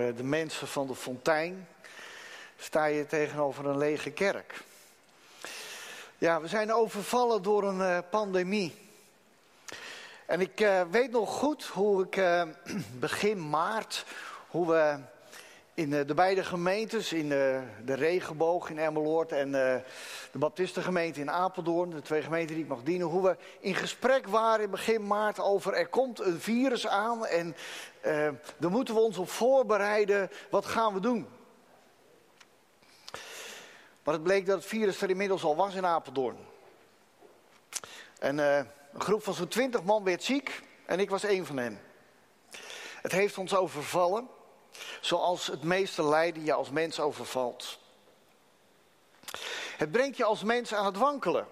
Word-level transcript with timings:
Eh, 0.00 0.16
de 0.16 0.24
mensen 0.24 0.68
van 0.68 0.86
de 0.86 0.94
fontein 0.94 1.68
sta 2.56 2.84
je 2.84 3.06
tegenover 3.06 3.66
een 3.66 3.78
lege 3.78 4.10
kerk. 4.10 4.62
Ja, 6.18 6.40
we 6.40 6.48
zijn 6.48 6.72
overvallen 6.72 7.42
door 7.42 7.64
een 7.64 7.78
uh, 7.78 7.98
pandemie. 8.10 8.74
En 10.26 10.40
ik 10.40 10.60
uh, 10.60 10.82
weet 10.90 11.10
nog 11.10 11.30
goed 11.30 11.64
hoe 11.64 12.02
ik 12.04 12.22
begin 13.06 13.48
maart, 13.48 14.04
hoe 14.48 14.68
we 14.68 14.98
in 15.80 15.90
de 15.90 16.14
beide 16.14 16.44
gemeentes, 16.44 17.12
in 17.12 17.28
de, 17.28 17.62
de 17.84 17.94
Regenboog 17.94 18.70
in 18.70 18.78
Emmeloord 18.78 19.32
en 19.32 19.52
de 19.52 19.82
Baptistengemeente 20.32 21.20
in 21.20 21.30
Apeldoorn, 21.30 21.90
de 21.90 22.02
twee 22.02 22.22
gemeenten 22.22 22.54
die 22.54 22.64
ik 22.64 22.70
mag 22.70 22.82
dienen, 22.82 23.06
hoe 23.06 23.22
we 23.22 23.36
in 23.60 23.74
gesprek 23.74 24.26
waren 24.26 24.64
in 24.64 24.70
begin 24.70 25.06
maart 25.06 25.40
over 25.40 25.72
er 25.72 25.88
komt 25.88 26.20
een 26.20 26.40
virus 26.40 26.86
aan 26.86 27.26
en 27.26 27.56
daar 28.56 28.70
moeten 28.70 28.94
we 28.94 29.00
ons 29.00 29.18
op 29.18 29.30
voorbereiden. 29.30 30.30
Wat 30.50 30.66
gaan 30.66 30.94
we 30.94 31.00
doen? 31.00 31.28
Maar 34.04 34.14
het 34.14 34.22
bleek 34.22 34.46
dat 34.46 34.56
het 34.56 34.66
virus 34.66 35.02
er 35.02 35.10
inmiddels 35.10 35.44
al 35.44 35.56
was 35.56 35.74
in 35.74 35.86
Apeldoorn. 35.86 36.36
En 38.18 38.38
een 38.38 38.66
groep 38.98 39.22
van 39.22 39.34
zo'n 39.34 39.48
twintig 39.48 39.82
man 39.82 40.04
werd 40.04 40.22
ziek 40.22 40.62
en 40.86 41.00
ik 41.00 41.10
was 41.10 41.24
één 41.24 41.46
van 41.46 41.56
hen. 41.56 41.80
Het 43.02 43.12
heeft 43.12 43.38
ons 43.38 43.54
overvallen, 43.54 44.28
zoals 45.00 45.46
het 45.46 45.62
meeste 45.62 46.04
lijden 46.04 46.44
je 46.44 46.52
als 46.52 46.70
mens 46.70 47.00
overvalt. 47.00 47.78
Het 49.76 49.90
brengt 49.90 50.16
je 50.16 50.24
als 50.24 50.42
mens 50.42 50.74
aan 50.74 50.86
het 50.86 50.96
wankelen. 50.96 51.46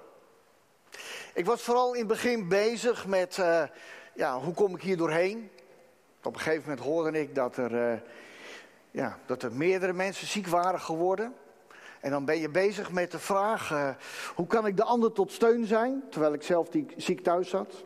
Ik 1.35 1.47
was 1.47 1.63
vooral 1.63 1.93
in 1.93 1.99
het 1.99 2.09
begin 2.09 2.49
bezig 2.49 3.07
met, 3.07 3.37
uh, 3.37 3.63
ja, 4.15 4.39
hoe 4.39 4.55
kom 4.55 4.75
ik 4.75 4.83
hier 4.83 4.97
doorheen? 4.97 5.51
Op 6.23 6.35
een 6.35 6.41
gegeven 6.41 6.69
moment 6.69 6.87
hoorde 6.87 7.21
ik 7.21 7.35
dat 7.35 7.57
er, 7.57 7.93
uh, 7.93 8.01
ja, 8.91 9.19
dat 9.27 9.43
er 9.43 9.53
meerdere 9.53 9.93
mensen 9.93 10.27
ziek 10.27 10.47
waren 10.47 10.81
geworden. 10.81 11.35
En 12.01 12.11
dan 12.11 12.25
ben 12.25 12.39
je 12.39 12.49
bezig 12.49 12.91
met 12.91 13.11
de 13.11 13.19
vraag, 13.19 13.71
uh, 13.71 13.91
hoe 14.35 14.47
kan 14.47 14.67
ik 14.67 14.77
de 14.77 14.85
ander 14.85 15.13
tot 15.13 15.33
steun 15.33 15.67
zijn? 15.67 16.03
Terwijl 16.11 16.33
ik 16.33 16.43
zelf 16.43 16.69
die 16.69 16.87
ziek 16.97 17.21
thuis 17.21 17.49
zat. 17.49 17.85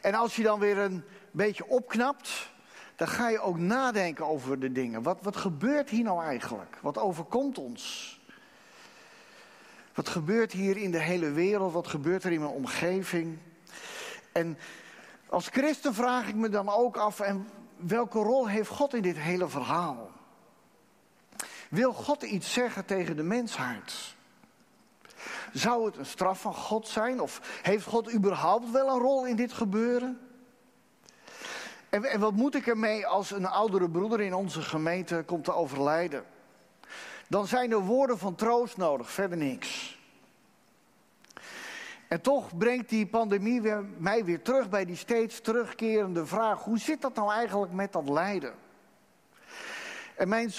En 0.00 0.14
als 0.14 0.36
je 0.36 0.42
dan 0.42 0.60
weer 0.60 0.78
een 0.78 1.04
beetje 1.30 1.66
opknapt, 1.66 2.49
dan 3.00 3.08
ga 3.08 3.28
je 3.28 3.40
ook 3.40 3.58
nadenken 3.58 4.26
over 4.26 4.58
de 4.58 4.72
dingen. 4.72 5.02
Wat, 5.02 5.18
wat 5.22 5.36
gebeurt 5.36 5.90
hier 5.90 6.04
nou 6.04 6.22
eigenlijk? 6.22 6.78
Wat 6.80 6.98
overkomt 6.98 7.58
ons? 7.58 8.20
Wat 9.94 10.08
gebeurt 10.08 10.52
hier 10.52 10.76
in 10.76 10.90
de 10.90 10.98
hele 10.98 11.30
wereld? 11.30 11.72
Wat 11.72 11.86
gebeurt 11.86 12.24
er 12.24 12.32
in 12.32 12.40
mijn 12.40 12.52
omgeving? 12.52 13.38
En 14.32 14.58
als 15.28 15.48
christen 15.48 15.94
vraag 15.94 16.28
ik 16.28 16.34
me 16.34 16.48
dan 16.48 16.68
ook 16.68 16.96
af, 16.96 17.20
en 17.20 17.48
welke 17.76 18.18
rol 18.18 18.48
heeft 18.48 18.70
God 18.70 18.94
in 18.94 19.02
dit 19.02 19.18
hele 19.18 19.48
verhaal? 19.48 20.10
Wil 21.70 21.92
God 21.92 22.22
iets 22.22 22.52
zeggen 22.52 22.84
tegen 22.84 23.16
de 23.16 23.22
mensheid? 23.22 24.14
Zou 25.52 25.86
het 25.86 25.96
een 25.96 26.06
straf 26.06 26.40
van 26.40 26.54
God 26.54 26.88
zijn? 26.88 27.20
Of 27.20 27.60
heeft 27.62 27.86
God 27.86 28.12
überhaupt 28.12 28.70
wel 28.70 28.88
een 28.88 29.00
rol 29.00 29.26
in 29.26 29.36
dit 29.36 29.52
gebeuren? 29.52 30.29
En, 31.90 32.04
en 32.04 32.20
wat 32.20 32.32
moet 32.32 32.54
ik 32.54 32.66
ermee 32.66 33.06
als 33.06 33.30
een 33.30 33.46
oudere 33.46 33.90
broeder 33.90 34.20
in 34.20 34.34
onze 34.34 34.62
gemeente 34.62 35.22
komt 35.26 35.44
te 35.44 35.54
overlijden? 35.54 36.24
Dan 37.28 37.46
zijn 37.46 37.70
er 37.70 37.80
woorden 37.80 38.18
van 38.18 38.34
troost 38.34 38.76
nodig, 38.76 39.10
verder 39.10 39.38
niks. 39.38 39.98
En 42.08 42.20
toch 42.20 42.56
brengt 42.56 42.88
die 42.88 43.06
pandemie 43.06 43.60
weer, 43.60 43.84
mij 43.96 44.24
weer 44.24 44.42
terug 44.42 44.68
bij 44.68 44.84
die 44.84 44.96
steeds 44.96 45.40
terugkerende 45.40 46.26
vraag: 46.26 46.62
hoe 46.62 46.78
zit 46.78 47.00
dat 47.00 47.14
nou 47.14 47.32
eigenlijk 47.32 47.72
met 47.72 47.92
dat 47.92 48.08
lijden? 48.08 48.54
En 50.16 50.28
mijn 50.28 50.52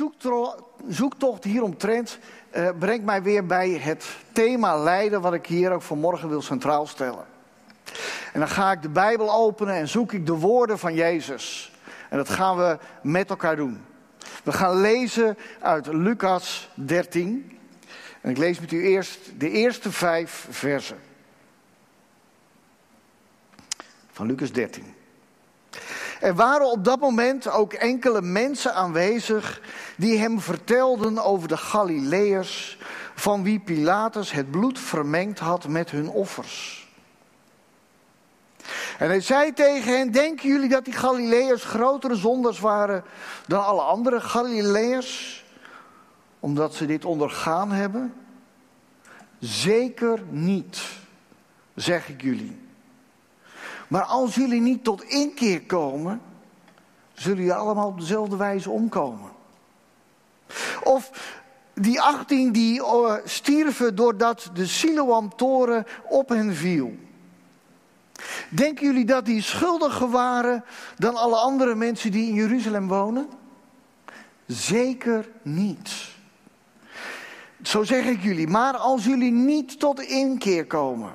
zoektocht 0.88 1.44
hieromtrent 1.44 2.20
uh, 2.56 2.70
brengt 2.80 3.06
mij 3.06 3.24
weer 3.24 3.46
bij 3.46 3.70
het 3.70 4.18
thema 4.32 4.78
lijden, 4.78 5.22
wat 5.22 5.34
ik 5.34 5.46
hier 5.46 5.72
ook 5.72 5.82
vanmorgen 5.82 6.30
wil 6.30 6.42
centraal 6.42 6.88
stellen. 6.88 7.26
En 8.32 8.40
dan 8.40 8.50
ga 8.50 8.72
ik 8.72 8.82
de 8.82 8.90
Bijbel 8.90 9.34
openen 9.34 9.76
en 9.76 9.88
zoek 9.88 10.12
ik 10.12 10.26
de 10.26 10.34
woorden 10.34 10.80
van 10.80 10.94
Jezus. 10.94 11.72
En 12.10 12.18
dat 12.18 12.30
gaan 12.30 12.58
we 12.58 12.78
met 13.02 13.30
elkaar 13.30 13.56
doen. 13.56 13.82
We 14.44 14.52
gaan 14.52 14.82
lezen 14.82 15.38
uit 15.60 15.88
Lucas 15.88 16.70
13. 16.74 17.60
En 18.22 18.30
ik 18.30 18.38
lees 18.38 18.60
met 18.60 18.72
u 18.72 18.84
eerst 18.84 19.20
de 19.38 19.50
eerste 19.50 19.92
vijf 19.92 20.48
versen. 20.50 20.98
Van 24.12 24.26
Lucas 24.26 24.52
13. 24.52 24.94
Er 26.20 26.36
waren 26.36 26.72
op 26.72 26.86
dat 26.86 27.00
moment 27.00 27.50
ook 27.50 27.74
enkele 27.74 28.22
mensen 28.22 28.74
aanwezig 28.74 29.62
die 29.98 30.18
hem 30.18 30.40
vertelden 30.40 31.24
over 31.24 31.48
de 31.48 31.58
Galileërs, 31.58 32.78
van 33.16 33.44
wie 33.44 33.60
Pilatus 33.60 34.32
het 34.32 34.52
bloed 34.52 34.80
vermengd 34.80 35.40
had 35.40 35.68
met 35.68 35.92
hun 35.92 36.10
offers. 36.10 36.81
En 39.00 39.08
hij 39.08 39.22
zei 39.22 39.54
tegen 39.54 39.98
hen: 39.98 40.12
Denken 40.12 40.50
jullie 40.50 40.70
dat 40.70 40.86
die 40.86 40.94
Galileërs 40.94 41.64
grotere 41.64 42.16
zondaars 42.16 42.60
waren 42.60 43.04
dan 43.48 43.66
alle 43.66 43.82
andere 43.82 44.22
Galileërs? 44.22 45.46
Omdat 46.40 46.76
ze 46.76 46.86
dit 46.86 47.06
ondergaan 47.06 47.72
hebben? 47.72 48.14
Zeker 49.40 50.24
niet, 50.30 50.82
zeg 51.76 52.10
ik 52.10 52.22
jullie. 52.22 52.60
Maar 53.88 54.04
als 54.04 54.36
jullie 54.36 54.62
niet 54.62 54.84
tot 54.84 55.04
inkeer 55.04 55.62
komen, 55.62 56.22
zullen 57.14 57.38
jullie 57.38 57.54
allemaal 57.54 57.88
op 57.88 58.00
dezelfde 58.00 58.36
wijze 58.36 58.70
omkomen. 58.70 59.30
Of 60.84 61.12
die 61.74 62.02
18 62.02 62.52
die 62.52 62.86
eh, 62.86 63.14
stierven 63.26 63.96
doordat 63.96 64.50
de 64.54 64.66
Siloam-toren 64.66 65.86
op 66.10 66.30
hen 66.30 66.56
viel. 66.56 66.98
Denken 68.50 68.86
jullie 68.86 69.06
dat 69.06 69.26
die 69.26 69.42
schuldiger 69.42 70.10
waren 70.10 70.64
dan 70.98 71.16
alle 71.16 71.36
andere 71.36 71.76
mensen 71.76 72.12
die 72.12 72.28
in 72.28 72.34
Jeruzalem 72.34 72.88
wonen? 72.88 73.30
Zeker 74.46 75.30
niet. 75.42 76.10
Zo 77.64 77.84
zeg 77.84 78.06
ik 78.06 78.22
jullie. 78.22 78.48
Maar 78.48 78.78
als 78.78 79.06
jullie 79.06 79.32
niet 79.32 79.80
tot 79.80 80.00
inkeer 80.02 80.68
komen, 80.68 81.12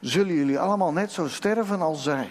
zullen 0.00 0.34
jullie 0.34 0.58
allemaal 0.58 0.92
net 0.92 1.12
zo 1.12 1.28
sterven 1.28 1.80
als 1.80 2.02
zij. 2.02 2.30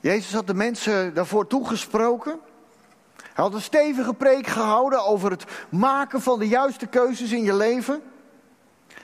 Jezus 0.00 0.32
had 0.32 0.46
de 0.46 0.54
mensen 0.54 1.14
daarvoor 1.14 1.46
toegesproken. 1.46 2.40
Hij 3.16 3.44
had 3.44 3.54
een 3.54 3.60
stevige 3.60 4.14
preek 4.14 4.46
gehouden 4.46 5.04
over 5.04 5.30
het 5.30 5.44
maken 5.70 6.22
van 6.22 6.38
de 6.38 6.48
juiste 6.48 6.86
keuzes 6.86 7.32
in 7.32 7.42
je 7.42 7.54
leven. 7.54 8.02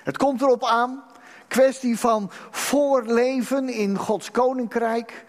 Het 0.04 0.16
komt 0.16 0.40
erop 0.40 0.64
aan, 0.64 1.04
kwestie 1.48 1.98
van 1.98 2.30
voorleven 2.50 3.68
in 3.68 3.98
Gods 3.98 4.30
koninkrijk 4.30 5.24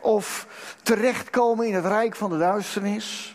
of 0.00 0.46
terechtkomen 0.82 1.66
in 1.66 1.74
het 1.74 1.84
rijk 1.84 2.16
van 2.16 2.30
de 2.30 2.38
duisternis. 2.38 3.34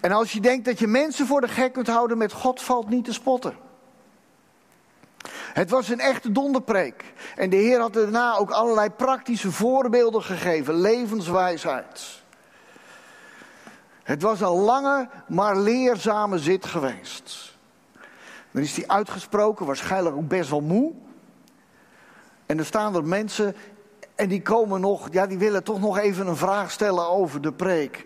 En 0.00 0.12
als 0.12 0.32
je 0.32 0.40
denkt 0.40 0.64
dat 0.64 0.78
je 0.78 0.86
mensen 0.86 1.26
voor 1.26 1.40
de 1.40 1.48
gek 1.48 1.72
kunt 1.72 1.86
houden, 1.86 2.18
met 2.18 2.32
God 2.32 2.62
valt 2.62 2.88
niet 2.88 3.04
te 3.04 3.12
spotten. 3.12 3.56
Het 5.52 5.70
was 5.70 5.88
een 5.88 6.00
echte 6.00 6.32
donderpreek. 6.32 7.04
En 7.36 7.50
de 7.50 7.56
Heer 7.56 7.80
had 7.80 7.92
daarna 7.92 8.36
ook 8.36 8.50
allerlei 8.50 8.90
praktische 8.90 9.52
voorbeelden 9.52 10.22
gegeven, 10.22 10.80
levenswijsheid. 10.80 12.22
Het 14.02 14.22
was 14.22 14.40
een 14.40 14.48
lange, 14.48 15.08
maar 15.28 15.58
leerzame 15.58 16.38
zit 16.38 16.66
geweest. 16.66 17.55
Dan 18.50 18.62
is 18.62 18.76
hij 18.76 18.88
uitgesproken, 18.88 19.66
waarschijnlijk 19.66 20.16
ook 20.16 20.28
best 20.28 20.50
wel 20.50 20.60
moe. 20.60 20.92
En 22.46 22.58
er 22.58 22.66
staan 22.66 22.94
er 22.94 23.04
mensen 23.04 23.56
en 24.14 24.28
die 24.28 24.42
komen 24.42 24.80
nog, 24.80 25.08
ja, 25.10 25.26
die 25.26 25.38
willen 25.38 25.62
toch 25.62 25.80
nog 25.80 25.98
even 25.98 26.26
een 26.26 26.36
vraag 26.36 26.70
stellen 26.70 27.08
over 27.08 27.40
de 27.40 27.52
preek 27.52 28.04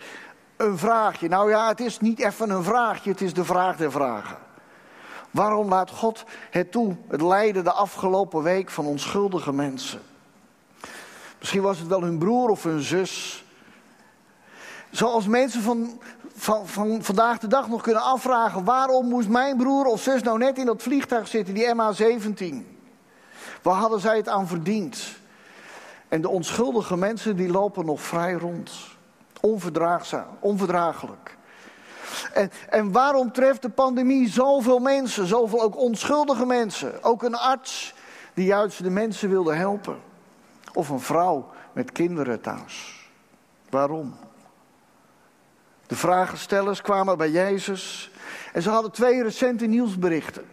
een 0.61 0.79
vraagje. 0.79 1.29
Nou 1.29 1.51
ja, 1.51 1.69
het 1.69 1.81
is 1.81 2.01
niet 2.01 2.19
even 2.19 2.51
een 2.51 2.65
vraagje, 2.65 3.11
het 3.11 3.21
is 3.21 3.35
de 3.35 3.45
vraag 3.45 3.77
der 3.77 3.93
vragen. 3.93 4.37
Waarom 5.31 5.69
laat 5.69 5.91
God 5.91 6.25
het 6.51 6.73
toe, 6.73 6.97
het 7.09 7.21
lijden 7.21 7.65
de 7.65 7.73
afgelopen 7.73 8.43
week 8.43 8.71
van 8.71 8.87
onschuldige 8.87 9.53
mensen? 9.53 10.01
Misschien 11.39 11.63
was 11.63 11.79
het 11.79 11.89
wel 11.89 12.03
hun 12.03 12.19
broer 12.19 12.49
of 12.49 12.63
hun 12.63 12.81
zus. 12.81 13.45
Zoals 14.91 15.27
mensen 15.27 15.63
van, 15.63 16.01
van, 16.41 16.67
van 16.67 17.03
vandaag 17.03 17.39
de 17.39 17.47
dag 17.47 17.69
nog 17.69 17.83
kunnen 17.83 18.03
afvragen: 18.03 18.65
waarom 18.65 19.09
moest 19.09 19.29
mijn 19.29 19.57
broer 19.57 19.85
of 19.85 20.03
zus 20.03 20.23
nou 20.23 20.39
net 20.39 20.59
in 20.59 20.67
dat 20.67 20.83
vliegtuig 20.83 21.29
zitten, 21.29 21.55
die 21.55 21.75
MH17? 21.75 22.55
Waar 23.63 23.75
hadden 23.75 24.01
zij 24.01 24.17
het 24.17 24.29
aan 24.29 24.47
verdiend? 24.47 25.19
En 26.09 26.21
de 26.21 26.29
onschuldige 26.29 26.97
mensen 26.97 27.37
die 27.37 27.51
lopen 27.51 27.87
nog 27.87 28.01
vrij 28.01 28.33
rond. 28.33 28.73
Onverdraagzaam, 29.41 30.27
onverdraaglijk. 30.39 31.37
En, 32.33 32.51
en 32.69 32.93
waarom 32.93 33.33
treft 33.33 33.63
de 33.63 33.69
pandemie 33.69 34.29
zoveel 34.29 34.79
mensen, 34.79 35.27
zoveel 35.27 35.63
ook 35.63 35.77
onschuldige 35.77 36.47
mensen? 36.47 37.03
Ook 37.03 37.23
een 37.23 37.37
arts 37.37 37.95
die 38.35 38.45
juist 38.45 38.83
de 38.83 38.91
mensen 38.91 39.29
wilde 39.29 39.55
helpen. 39.55 39.99
Of 40.73 40.89
een 40.89 41.01
vrouw 41.01 41.49
met 41.73 41.93
kinderen 41.93 42.41
thuis. 42.41 43.09
Waarom? 43.71 44.15
De 45.91 45.97
vragenstellers 45.97 46.81
kwamen 46.81 47.19
bij 47.19 47.31
Jezus 47.31 48.11
en 48.53 48.63
ze 48.63 48.71
hadden 48.71 48.91
twee 48.91 49.23
recente 49.23 49.67
nieuwsberichten. 49.67 50.45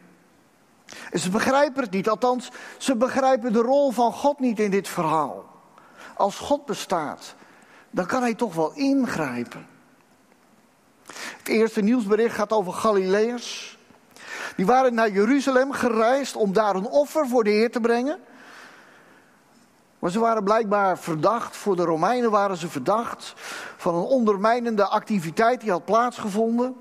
En 1.12 1.20
ze 1.20 1.30
begrijpen 1.30 1.84
het 1.84 1.92
niet, 1.92 2.10
althans, 2.10 2.52
ze 2.78 2.96
begrijpen 2.96 3.54
de 3.54 3.62
rol 3.62 3.92
van 3.92 4.14
God 4.14 4.40
niet 4.40 4.60
in 4.60 4.72
dit 4.72 4.88
verhaal. 4.88 5.46
Als 6.16 6.38
God 6.38 6.66
bestaat, 6.66 7.36
dan 7.90 8.06
kan 8.06 8.22
hij 8.22 8.34
toch 8.34 8.56
wel 8.56 8.72
ingrijpen. 8.74 9.68
Het 11.38 11.48
eerste 11.48 11.82
nieuwsbericht 11.82 12.36
gaat 12.36 12.52
over 12.52 12.74
Galileërs. 12.74 13.78
Die 14.56 14.66
waren 14.66 14.94
naar 14.94 15.10
Jeruzalem 15.10 15.72
gereisd 15.72 16.36
om 16.36 16.54
daar 16.54 16.76
een 16.76 16.88
offer 16.88 17.28
voor 17.28 17.44
de 17.44 17.50
Heer 17.50 17.72
te 17.72 17.80
brengen. 17.80 18.20
Maar 20.00 20.12
ze 20.12 20.20
waren 20.20 20.44
blijkbaar 20.44 20.98
verdacht, 20.98 21.58
voor 21.58 21.76
de 21.76 21.84
Romeinen 21.84 22.32
waren 22.32 22.58
ze 22.58 22.70
verdacht 22.70 23.34
van 23.78 23.96
een 23.96 24.04
ondermijnende 24.04 24.86
activiteit 24.86 25.62
die 25.62 25.72
had 25.72 25.86
plaatsgevonden. 25.86 26.76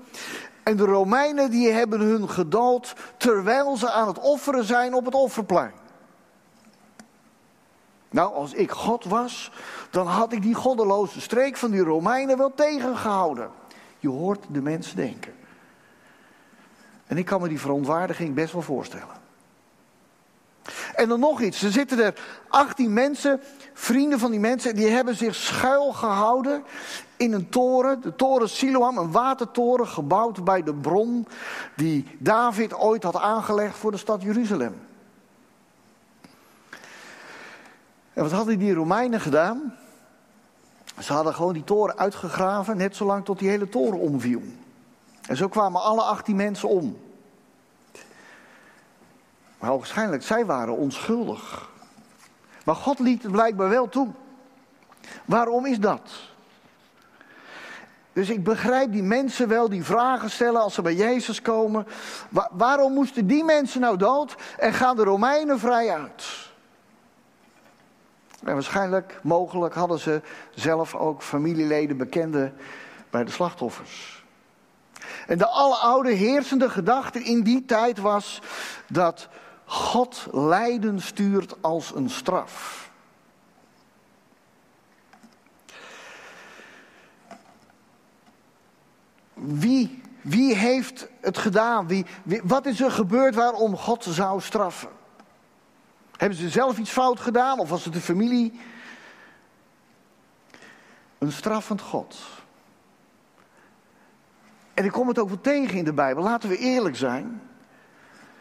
En 0.63 0.77
de 0.77 0.85
Romeinen 0.85 1.51
die 1.51 1.71
hebben 1.71 1.99
hun 1.99 2.29
gedood 2.29 2.95
terwijl 3.17 3.77
ze 3.77 3.91
aan 3.91 4.07
het 4.07 4.19
offeren 4.19 4.63
zijn 4.63 4.93
op 4.93 5.05
het 5.05 5.13
offerplein. 5.13 5.71
Nou, 8.09 8.33
als 8.33 8.53
ik 8.53 8.71
God 8.71 9.03
was, 9.03 9.51
dan 9.89 10.07
had 10.07 10.31
ik 10.31 10.41
die 10.41 10.53
goddeloze 10.53 11.21
streek 11.21 11.57
van 11.57 11.71
die 11.71 11.83
Romeinen 11.83 12.37
wel 12.37 12.53
tegengehouden. 12.55 13.49
Je 13.99 14.09
hoort 14.09 14.45
de 14.49 14.61
mensen 14.61 14.95
denken. 14.95 15.33
En 17.07 17.17
ik 17.17 17.25
kan 17.25 17.41
me 17.41 17.47
die 17.47 17.59
verontwaardiging 17.59 18.33
best 18.33 18.53
wel 18.53 18.61
voorstellen. 18.61 19.26
En 20.97 21.09
dan 21.09 21.19
nog 21.19 21.41
iets. 21.41 21.61
Er 21.61 21.71
zitten 21.71 21.99
er 21.99 22.13
18 22.47 22.93
mensen, 22.93 23.41
vrienden 23.73 24.19
van 24.19 24.31
die 24.31 24.39
mensen, 24.39 24.75
die 24.75 24.87
hebben 24.87 25.15
zich 25.15 25.35
schuil 25.35 25.91
gehouden 25.93 26.63
in 27.17 27.33
een 27.33 27.49
toren, 27.49 28.01
de 28.01 28.15
toren 28.15 28.49
Siloam, 28.49 28.97
een 28.97 29.11
watertoren 29.11 29.87
gebouwd 29.87 30.43
bij 30.43 30.63
de 30.63 30.73
bron 30.73 31.27
die 31.75 32.05
David 32.19 32.73
ooit 32.73 33.03
had 33.03 33.15
aangelegd 33.15 33.77
voor 33.77 33.91
de 33.91 33.97
stad 33.97 34.21
Jeruzalem. 34.21 34.75
En 38.13 38.23
wat 38.23 38.31
hadden 38.31 38.59
die 38.59 38.73
Romeinen 38.73 39.21
gedaan? 39.21 39.75
Ze 40.99 41.13
hadden 41.13 41.33
gewoon 41.33 41.53
die 41.53 41.63
toren 41.63 41.97
uitgegraven, 41.97 42.77
net 42.77 42.95
zolang 42.95 43.25
tot 43.25 43.39
die 43.39 43.49
hele 43.49 43.69
toren 43.69 43.99
omviel. 43.99 44.41
En 45.27 45.37
zo 45.37 45.47
kwamen 45.47 45.81
alle 45.81 46.01
18 46.01 46.35
mensen 46.35 46.69
om. 46.69 46.97
Maar 49.59 49.77
waarschijnlijk, 49.77 50.23
zij 50.23 50.45
waren 50.45 50.77
onschuldig. 50.77 51.69
Maar 52.63 52.75
God 52.75 52.99
liet 52.99 53.23
het 53.23 53.31
blijkbaar 53.31 53.69
wel 53.69 53.89
toe. 53.89 54.07
Waarom 55.25 55.65
is 55.65 55.79
dat? 55.79 56.11
Dus 58.13 58.29
ik 58.29 58.43
begrijp 58.43 58.91
die 58.91 59.03
mensen 59.03 59.47
wel 59.47 59.69
die 59.69 59.83
vragen 59.83 60.29
stellen 60.29 60.61
als 60.61 60.73
ze 60.73 60.81
bij 60.81 60.95
Jezus 60.95 61.41
komen. 61.41 61.87
waarom 62.51 62.93
moesten 62.93 63.27
die 63.27 63.43
mensen 63.43 63.81
nou 63.81 63.97
dood 63.97 64.35
en 64.57 64.73
gaan 64.73 64.95
de 64.95 65.03
Romeinen 65.03 65.59
vrij 65.59 65.89
uit? 65.89 66.23
En 68.43 68.53
waarschijnlijk, 68.53 69.19
mogelijk 69.23 69.73
hadden 69.73 69.99
ze 69.99 70.21
zelf 70.55 70.95
ook 70.95 71.21
familieleden, 71.21 71.97
bekenden 71.97 72.53
bij 73.09 73.23
de 73.23 73.31
slachtoffers. 73.31 74.25
En 75.27 75.37
de 75.37 75.47
oude 75.47 76.11
heersende 76.11 76.69
gedachte 76.69 77.23
in 77.23 77.43
die 77.43 77.65
tijd 77.65 77.97
was 77.99 78.41
dat 78.87 79.27
God 79.69 80.27
lijden 80.31 81.01
stuurt 81.01 81.55
als 81.61 81.95
een 81.95 82.09
straf. 82.09 82.89
Wie, 89.33 90.01
wie 90.21 90.55
heeft 90.55 91.07
het 91.21 91.37
gedaan? 91.37 91.87
Wie, 91.87 92.05
wat 92.43 92.65
is 92.65 92.81
er 92.81 92.91
gebeurd 92.91 93.35
waarom 93.35 93.77
God 93.77 94.03
zou 94.03 94.41
straffen? 94.41 94.89
Hebben 96.17 96.37
ze 96.37 96.49
zelf 96.49 96.77
iets 96.77 96.91
fout 96.91 97.19
gedaan 97.19 97.59
of 97.59 97.69
was 97.69 97.85
het 97.85 97.93
de 97.93 98.01
familie? 98.01 98.59
Een 101.17 101.31
straffend 101.31 101.81
God. 101.81 102.17
En 104.73 104.85
ik 104.85 104.91
kom 104.91 105.07
het 105.07 105.19
ook 105.19 105.27
wel 105.27 105.41
tegen 105.41 105.77
in 105.77 105.83
de 105.83 105.93
Bijbel. 105.93 106.23
Laten 106.23 106.49
we 106.49 106.57
eerlijk 106.57 106.95
zijn. 106.95 107.41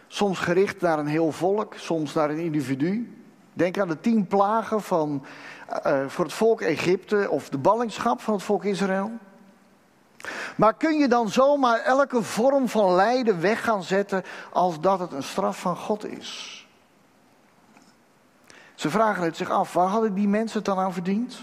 Soms 0.06 0.38
gericht 0.38 0.80
naar 0.80 0.98
een 0.98 1.06
heel 1.06 1.32
volk, 1.32 1.74
soms 1.74 2.14
naar 2.14 2.30
een 2.30 2.38
individu. 2.38 3.20
Denk 3.52 3.78
aan 3.78 3.88
de 3.88 4.00
tien 4.00 4.26
plagen 4.26 4.82
van, 4.82 5.24
uh, 5.86 6.06
voor 6.06 6.24
het 6.24 6.34
volk 6.34 6.60
Egypte 6.60 7.26
of 7.30 7.48
de 7.48 7.58
ballingschap 7.58 8.20
van 8.20 8.34
het 8.34 8.42
volk 8.42 8.64
Israël. 8.64 9.10
Maar 10.56 10.74
kun 10.74 10.98
je 10.98 11.08
dan 11.08 11.28
zomaar 11.28 11.80
elke 11.80 12.22
vorm 12.22 12.68
van 12.68 12.94
lijden 12.94 13.40
weg 13.40 13.64
gaan 13.64 13.82
zetten 13.82 14.22
als 14.52 14.80
dat 14.80 14.98
het 14.98 15.12
een 15.12 15.22
straf 15.22 15.60
van 15.60 15.76
God 15.76 16.06
is? 16.06 16.66
Ze 18.74 18.90
vragen 18.90 19.22
het 19.22 19.36
zich 19.36 19.50
af, 19.50 19.72
waar 19.72 19.88
hadden 19.88 20.14
die 20.14 20.28
mensen 20.28 20.56
het 20.56 20.66
dan 20.66 20.78
aan 20.78 20.92
verdiend? 20.92 21.38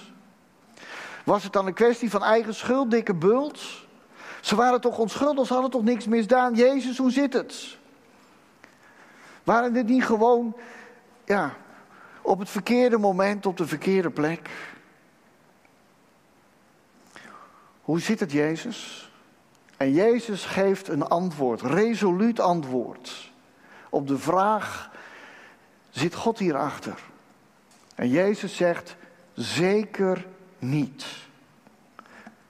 Was 1.26 1.44
het 1.44 1.54
dan 1.54 1.68
een 1.68 1.74
kwestie 1.74 2.10
van 2.10 2.24
eigen 2.24 2.56
schuld, 2.56 2.92
dikke 2.92 3.16
bult? 3.16 3.62
Ze 4.42 4.56
waren 4.56 4.82
toch 4.82 4.98
onschuldig, 4.98 5.48
ze 5.48 5.54
hadden 5.54 5.72
toch 5.72 5.84
niks 5.84 6.06
misdaan? 6.06 6.54
Jezus, 6.54 6.98
hoe 6.98 7.12
zit 7.12 7.34
het? 7.34 7.78
Waren 9.44 9.74
dit 9.74 9.88
niet 9.88 10.06
gewoon, 10.06 10.56
ja, 11.26 11.54
op 12.22 12.40
het 12.40 12.50
verkeerde 12.50 12.98
moment, 12.98 13.46
op 13.46 13.58
de 13.58 13.68
verkeerde 13.68 14.10
plek? 14.10 14.50
Hoe 17.82 18.00
zit 18.00 18.20
het, 18.20 18.32
Jezus? 18.32 19.12
En 19.78 19.92
Jezus 19.92 20.46
geeft 20.46 20.88
een 20.88 21.08
antwoord, 21.08 21.62
resoluut 21.62 22.40
antwoord. 22.40 23.32
Op 23.90 24.08
de 24.08 24.18
vraag: 24.18 24.92
zit 25.90 26.16
God 26.16 26.40
hierachter? 26.40 27.00
En 27.96 28.10
Jezus 28.10 28.56
zegt: 28.56 28.96
zeker 29.34 30.26
niet. 30.60 31.06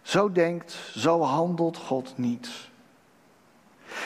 Zo 0.02 0.32
denkt, 0.32 0.76
zo 0.96 1.22
handelt 1.22 1.78
God 1.78 2.14
niet. 2.18 2.50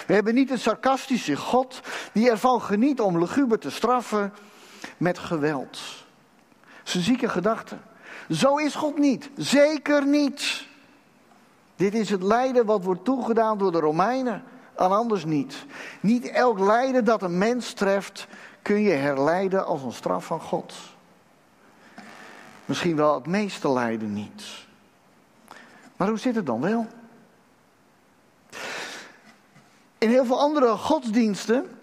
We 0.08 0.14
hebben 0.14 0.34
niet 0.34 0.52
een 0.52 0.60
sarcastische 0.60 1.36
God 1.36 1.82
die 2.14 2.30
ervan 2.30 2.62
geniet 2.62 3.02
om 3.02 3.20
luguber 3.20 3.60
te 3.60 3.72
straffen 3.72 4.34
met 4.98 5.20
geweld. 5.20 5.80
Zijn 6.84 7.04
zieke 7.04 7.30
gedachte. 7.30 7.78
Zo 8.30 8.56
is 8.56 8.76
God 8.76 8.98
niet. 8.98 9.30
Zeker 9.36 10.06
niet. 10.06 10.66
Dit 11.76 11.94
is 11.94 12.10
het 12.10 12.24
lijden 12.24 12.66
wat 12.66 12.84
wordt 12.84 13.06
toegedaan 13.06 13.58
door 13.58 13.72
de 13.72 13.80
Romeinen, 13.80 14.44
en 14.76 14.92
anders 14.92 15.26
niet. 15.26 15.66
Niet 16.00 16.28
elk 16.28 16.60
lijden 16.60 17.06
dat 17.06 17.22
een 17.22 17.38
mens 17.38 17.74
treft 17.74 18.28
kun 18.62 18.82
je 18.82 18.94
herleiden 18.94 19.66
als 19.66 19.84
een 19.84 19.92
straf 19.92 20.26
van 20.26 20.42
God. 20.42 20.74
Misschien 22.66 22.96
wel 22.96 23.16
het 23.16 23.28
meeste 23.28 23.72
lijden 23.72 24.14
niet. 24.14 24.44
Maar 25.96 26.08
hoe 26.08 26.18
zit 26.18 26.36
het 26.36 26.46
dan 26.46 26.62
wel? 26.62 26.88
In 29.98 30.10
heel 30.10 30.26
veel 30.26 30.40
andere 30.40 30.68
godsdiensten 30.68 31.77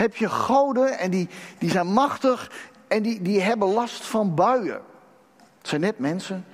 heb 0.00 0.16
je 0.16 0.28
goden 0.28 0.98
en 0.98 1.10
die, 1.10 1.28
die 1.58 1.70
zijn 1.70 1.86
machtig 1.86 2.50
en 2.88 3.02
die, 3.02 3.22
die 3.22 3.40
hebben 3.40 3.68
last 3.68 4.06
van 4.06 4.34
buien. 4.34 4.80
Het 5.58 5.68
zijn 5.68 5.80
net 5.80 5.98
mensen. 5.98 6.44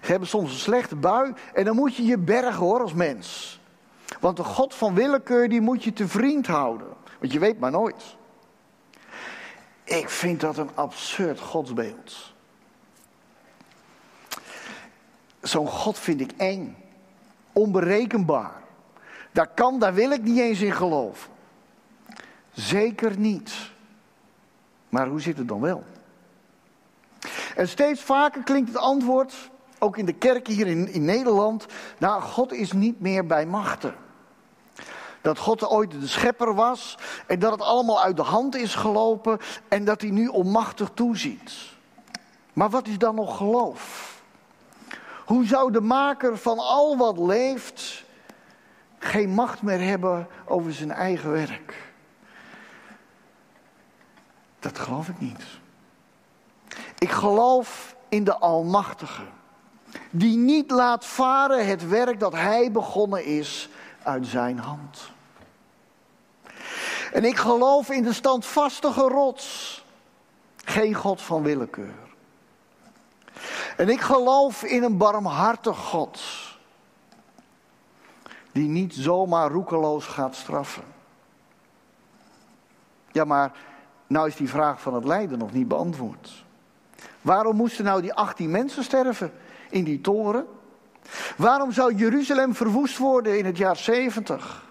Ze 0.00 0.10
hebben 0.10 0.28
soms 0.28 0.52
een 0.52 0.58
slechte 0.58 0.96
bui 0.96 1.34
en 1.54 1.64
dan 1.64 1.76
moet 1.76 1.96
je 1.96 2.04
je 2.04 2.18
bergen 2.18 2.64
hoor 2.64 2.80
als 2.80 2.92
mens. 2.92 3.60
Want 4.20 4.36
de 4.36 4.44
God 4.44 4.74
van 4.74 4.94
willekeur 4.94 5.48
die 5.48 5.60
moet 5.60 5.84
je 5.84 5.92
te 5.92 6.08
vriend 6.08 6.46
houden. 6.46 6.88
Want 7.20 7.32
je 7.32 7.38
weet 7.38 7.58
maar 7.58 7.70
nooit. 7.70 8.16
Ik 9.84 10.08
vind 10.08 10.40
dat 10.40 10.56
een 10.56 10.70
absurd 10.74 11.40
godsbeeld. 11.40 12.34
Zo'n 15.40 15.68
God 15.68 15.98
vind 15.98 16.20
ik 16.20 16.32
eng. 16.36 16.76
Onberekenbaar. 17.52 18.62
Daar 19.32 19.48
kan, 19.48 19.78
daar 19.78 19.94
wil 19.94 20.10
ik 20.10 20.22
niet 20.22 20.38
eens 20.38 20.60
in 20.60 20.72
geloven. 20.72 21.36
Zeker 22.58 23.18
niet. 23.18 23.54
Maar 24.88 25.06
hoe 25.06 25.20
zit 25.20 25.38
het 25.38 25.48
dan 25.48 25.60
wel? 25.60 25.84
En 27.56 27.68
steeds 27.68 28.02
vaker 28.02 28.42
klinkt 28.42 28.68
het 28.68 28.78
antwoord, 28.78 29.50
ook 29.78 29.96
in 29.96 30.04
de 30.04 30.12
kerken 30.12 30.54
hier 30.54 30.66
in, 30.66 30.88
in 30.88 31.04
Nederland, 31.04 31.66
nou, 31.98 32.22
God 32.22 32.52
is 32.52 32.72
niet 32.72 33.00
meer 33.00 33.26
bij 33.26 33.46
machten. 33.46 33.94
Dat 35.20 35.38
God 35.38 35.68
ooit 35.68 35.90
de 35.90 36.06
schepper 36.06 36.54
was 36.54 36.98
en 37.26 37.38
dat 37.38 37.52
het 37.52 37.60
allemaal 37.60 38.02
uit 38.02 38.16
de 38.16 38.22
hand 38.22 38.56
is 38.56 38.74
gelopen 38.74 39.38
en 39.68 39.84
dat 39.84 40.00
hij 40.00 40.10
nu 40.10 40.26
onmachtig 40.26 40.90
toeziet. 40.94 41.52
Maar 42.52 42.70
wat 42.70 42.86
is 42.86 42.98
dan 42.98 43.14
nog 43.14 43.36
geloof? 43.36 44.14
Hoe 45.24 45.46
zou 45.46 45.72
de 45.72 45.80
maker 45.80 46.38
van 46.38 46.58
al 46.58 46.96
wat 46.96 47.18
leeft 47.18 48.04
geen 48.98 49.30
macht 49.30 49.62
meer 49.62 49.80
hebben 49.80 50.28
over 50.46 50.72
zijn 50.72 50.90
eigen 50.92 51.30
werk? 51.30 51.87
Dat 54.60 54.78
geloof 54.78 55.08
ik 55.08 55.20
niet. 55.20 55.44
Ik 56.98 57.10
geloof 57.10 57.96
in 58.08 58.24
de 58.24 58.38
Almachtige, 58.38 59.22
die 60.10 60.36
niet 60.36 60.70
laat 60.70 61.04
varen 61.04 61.66
het 61.66 61.88
werk 61.88 62.20
dat 62.20 62.32
Hij 62.32 62.72
begonnen 62.72 63.24
is 63.24 63.68
uit 64.02 64.26
Zijn 64.26 64.58
hand. 64.58 65.10
En 67.12 67.24
ik 67.24 67.36
geloof 67.36 67.90
in 67.90 68.02
de 68.02 68.12
standvastige 68.12 69.00
rots, 69.00 69.84
geen 70.64 70.94
God 70.94 71.22
van 71.22 71.42
willekeur. 71.42 71.94
En 73.76 73.88
ik 73.88 74.00
geloof 74.00 74.62
in 74.62 74.82
een 74.82 74.96
barmhartig 74.96 75.78
God, 75.78 76.20
die 78.52 78.68
niet 78.68 78.94
zomaar 78.94 79.50
roekeloos 79.50 80.04
gaat 80.04 80.34
straffen. 80.34 80.84
Ja, 83.12 83.24
maar 83.24 83.52
nou 84.08 84.28
is 84.28 84.36
die 84.36 84.48
vraag 84.48 84.80
van 84.80 84.94
het 84.94 85.04
lijden 85.04 85.38
nog 85.38 85.52
niet 85.52 85.68
beantwoord. 85.68 86.44
Waarom 87.20 87.56
moesten 87.56 87.84
nou 87.84 88.02
die 88.02 88.14
18 88.14 88.50
mensen 88.50 88.84
sterven 88.84 89.32
in 89.70 89.84
die 89.84 90.00
toren? 90.00 90.46
Waarom 91.36 91.72
zou 91.72 91.94
Jeruzalem 91.94 92.54
verwoest 92.54 92.98
worden 92.98 93.38
in 93.38 93.44
het 93.44 93.56
jaar 93.56 93.76
70? 93.76 94.66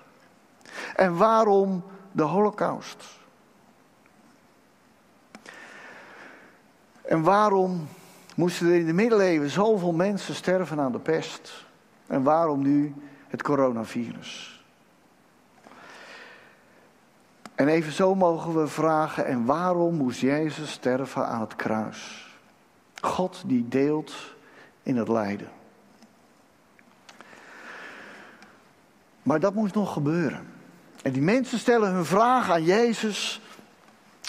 En 0.95 1.17
waarom 1.17 1.83
de 2.11 2.23
Holocaust? 2.23 3.03
En 7.01 7.21
waarom 7.21 7.87
moesten 8.35 8.67
er 8.67 8.75
in 8.75 8.85
de 8.85 8.93
middeleeuwen 8.93 9.49
zoveel 9.49 9.93
mensen 9.93 10.35
sterven 10.35 10.79
aan 10.79 10.91
de 10.91 10.99
pest? 10.99 11.65
En 12.07 12.23
waarom 12.23 12.61
nu 12.61 12.95
het 13.27 13.43
coronavirus? 13.43 14.56
En 17.57 17.67
even 17.67 17.91
zo 17.91 18.15
mogen 18.15 18.61
we 18.61 18.67
vragen, 18.67 19.25
en 19.25 19.45
waarom 19.45 19.95
moest 19.95 20.19
Jezus 20.19 20.71
sterven 20.71 21.27
aan 21.27 21.41
het 21.41 21.55
kruis? 21.55 22.27
God 23.01 23.43
die 23.45 23.67
deelt 23.67 24.13
in 24.83 24.97
het 24.97 25.07
lijden. 25.07 25.49
Maar 29.23 29.39
dat 29.39 29.53
moest 29.53 29.73
nog 29.73 29.93
gebeuren. 29.93 30.47
En 31.03 31.11
die 31.11 31.21
mensen 31.21 31.59
stellen 31.59 31.91
hun 31.91 32.05
vraag 32.05 32.49
aan 32.51 32.63
Jezus, 32.63 33.41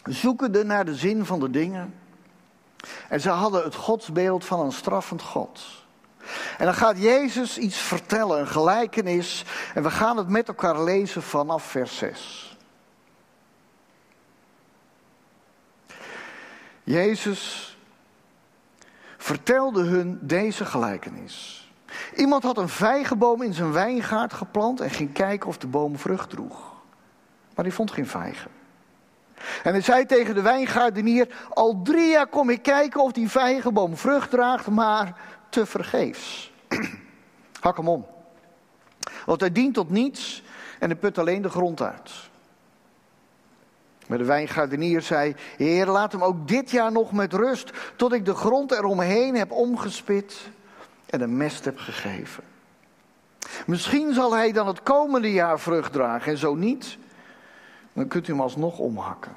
zoekende 0.04 0.64
naar 0.64 0.84
de 0.84 0.94
zin 0.94 1.24
van 1.24 1.40
de 1.40 1.50
dingen. 1.50 1.94
En 3.08 3.20
ze 3.20 3.30
hadden 3.30 3.64
het 3.64 3.74
godsbeeld 3.74 4.44
van 4.44 4.60
een 4.60 4.72
straffend 4.72 5.22
God. 5.22 5.60
En 6.58 6.64
dan 6.64 6.74
gaat 6.74 6.98
Jezus 6.98 7.58
iets 7.58 7.78
vertellen, 7.78 8.40
een 8.40 8.46
gelijkenis. 8.46 9.44
En 9.74 9.82
we 9.82 9.90
gaan 9.90 10.16
het 10.16 10.28
met 10.28 10.48
elkaar 10.48 10.82
lezen 10.82 11.22
vanaf 11.22 11.62
vers 11.62 11.96
6. 11.96 12.47
Jezus 16.88 17.76
vertelde 19.16 19.82
hun 19.82 20.18
deze 20.22 20.64
gelijkenis. 20.64 21.68
Iemand 22.16 22.42
had 22.42 22.58
een 22.58 22.68
vijgenboom 22.68 23.42
in 23.42 23.52
zijn 23.52 23.72
wijngaard 23.72 24.32
geplant 24.32 24.80
en 24.80 24.90
ging 24.90 25.12
kijken 25.12 25.48
of 25.48 25.58
de 25.58 25.66
boom 25.66 25.98
vrucht 25.98 26.30
droeg. 26.30 26.72
Maar 27.54 27.64
hij 27.64 27.74
vond 27.74 27.90
geen 27.90 28.06
vijgen. 28.06 28.50
En 29.62 29.72
hij 29.72 29.80
zei 29.80 30.06
tegen 30.06 30.34
de 30.34 30.42
wijngaardenier: 30.42 31.46
Al 31.48 31.82
drie 31.82 32.10
jaar 32.10 32.26
kom 32.26 32.50
ik 32.50 32.62
kijken 32.62 33.02
of 33.02 33.12
die 33.12 33.30
vijgenboom 33.30 33.96
vrucht 33.96 34.30
draagt, 34.30 34.66
maar 34.66 35.20
te 35.48 35.66
vergeefs. 35.66 36.52
Hak 37.60 37.76
hem 37.76 37.88
om. 37.88 38.06
Want 39.26 39.40
hij 39.40 39.52
dient 39.52 39.74
tot 39.74 39.90
niets 39.90 40.42
en 40.78 40.90
hij 40.90 40.98
put 40.98 41.18
alleen 41.18 41.42
de 41.42 41.50
grond 41.50 41.82
uit. 41.82 42.10
Maar 44.08 44.18
de 44.18 44.24
wijngaardenier 44.24 45.02
zei: 45.02 45.34
Heer, 45.56 45.86
laat 45.86 46.12
hem 46.12 46.22
ook 46.22 46.48
dit 46.48 46.70
jaar 46.70 46.92
nog 46.92 47.12
met 47.12 47.32
rust, 47.32 47.72
tot 47.96 48.12
ik 48.12 48.24
de 48.24 48.34
grond 48.34 48.72
eromheen 48.72 49.36
heb 49.36 49.50
omgespit 49.52 50.50
en 51.06 51.20
een 51.20 51.36
mest 51.36 51.64
heb 51.64 51.78
gegeven. 51.78 52.44
Misschien 53.66 54.14
zal 54.14 54.34
hij 54.34 54.52
dan 54.52 54.66
het 54.66 54.82
komende 54.82 55.32
jaar 55.32 55.60
vrucht 55.60 55.92
dragen 55.92 56.32
en 56.32 56.38
zo 56.38 56.54
niet, 56.54 56.98
dan 57.92 58.08
kunt 58.08 58.28
u 58.28 58.32
hem 58.32 58.42
alsnog 58.42 58.78
omhakken. 58.78 59.32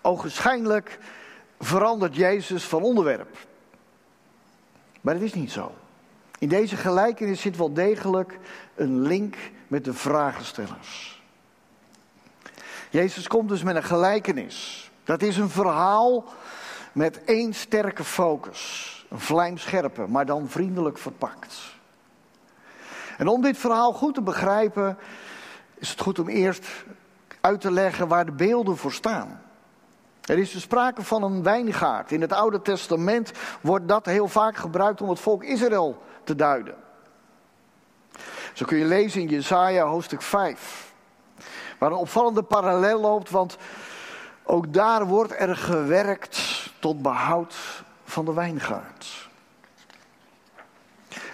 Ogenschijnlijk 0.00 0.98
verandert 1.58 2.16
Jezus 2.16 2.64
van 2.64 2.82
onderwerp. 2.82 3.36
Maar 5.00 5.14
het 5.14 5.22
is 5.22 5.34
niet 5.34 5.52
zo. 5.52 5.72
In 6.38 6.48
deze 6.48 6.76
gelijkenis 6.76 7.40
zit 7.40 7.56
wel 7.56 7.72
degelijk 7.72 8.38
een 8.74 9.00
link 9.00 9.36
met 9.68 9.84
de 9.84 9.94
vragenstellers. 9.94 11.17
Jezus 12.90 13.28
komt 13.28 13.48
dus 13.48 13.62
met 13.62 13.76
een 13.76 13.84
gelijkenis. 13.84 14.90
Dat 15.04 15.22
is 15.22 15.36
een 15.36 15.50
verhaal 15.50 16.24
met 16.92 17.24
één 17.24 17.54
sterke 17.54 18.04
focus. 18.04 18.94
Een 19.10 19.20
vlijmscherpe, 19.20 20.06
maar 20.06 20.26
dan 20.26 20.48
vriendelijk 20.48 20.98
verpakt. 20.98 21.76
En 23.18 23.28
om 23.28 23.42
dit 23.42 23.58
verhaal 23.58 23.92
goed 23.92 24.14
te 24.14 24.22
begrijpen, 24.22 24.98
is 25.74 25.90
het 25.90 26.00
goed 26.00 26.18
om 26.18 26.28
eerst 26.28 26.66
uit 27.40 27.60
te 27.60 27.70
leggen 27.70 28.08
waar 28.08 28.24
de 28.24 28.32
beelden 28.32 28.76
voor 28.76 28.92
staan. 28.92 29.42
Er 30.24 30.38
is 30.38 30.52
dus 30.52 30.62
sprake 30.62 31.02
van 31.02 31.22
een 31.22 31.42
wijngaard. 31.42 32.12
In 32.12 32.20
het 32.20 32.32
Oude 32.32 32.62
Testament 32.62 33.32
wordt 33.60 33.88
dat 33.88 34.06
heel 34.06 34.28
vaak 34.28 34.56
gebruikt 34.56 35.00
om 35.00 35.08
het 35.08 35.20
volk 35.20 35.44
Israël 35.44 36.02
te 36.24 36.34
duiden. 36.34 36.74
Zo 38.52 38.64
kun 38.64 38.78
je 38.78 38.84
lezen 38.84 39.20
in 39.20 39.28
Jesaja 39.28 39.84
hoofdstuk 39.84 40.22
5. 40.22 40.87
Waar 41.78 41.90
een 41.90 41.96
opvallende 41.96 42.42
parallel 42.42 43.00
loopt, 43.00 43.30
want 43.30 43.56
ook 44.44 44.72
daar 44.72 45.06
wordt 45.06 45.40
er 45.40 45.56
gewerkt 45.56 46.70
tot 46.78 47.02
behoud 47.02 47.56
van 48.04 48.24
de 48.24 48.32
wijngaard. 48.32 49.28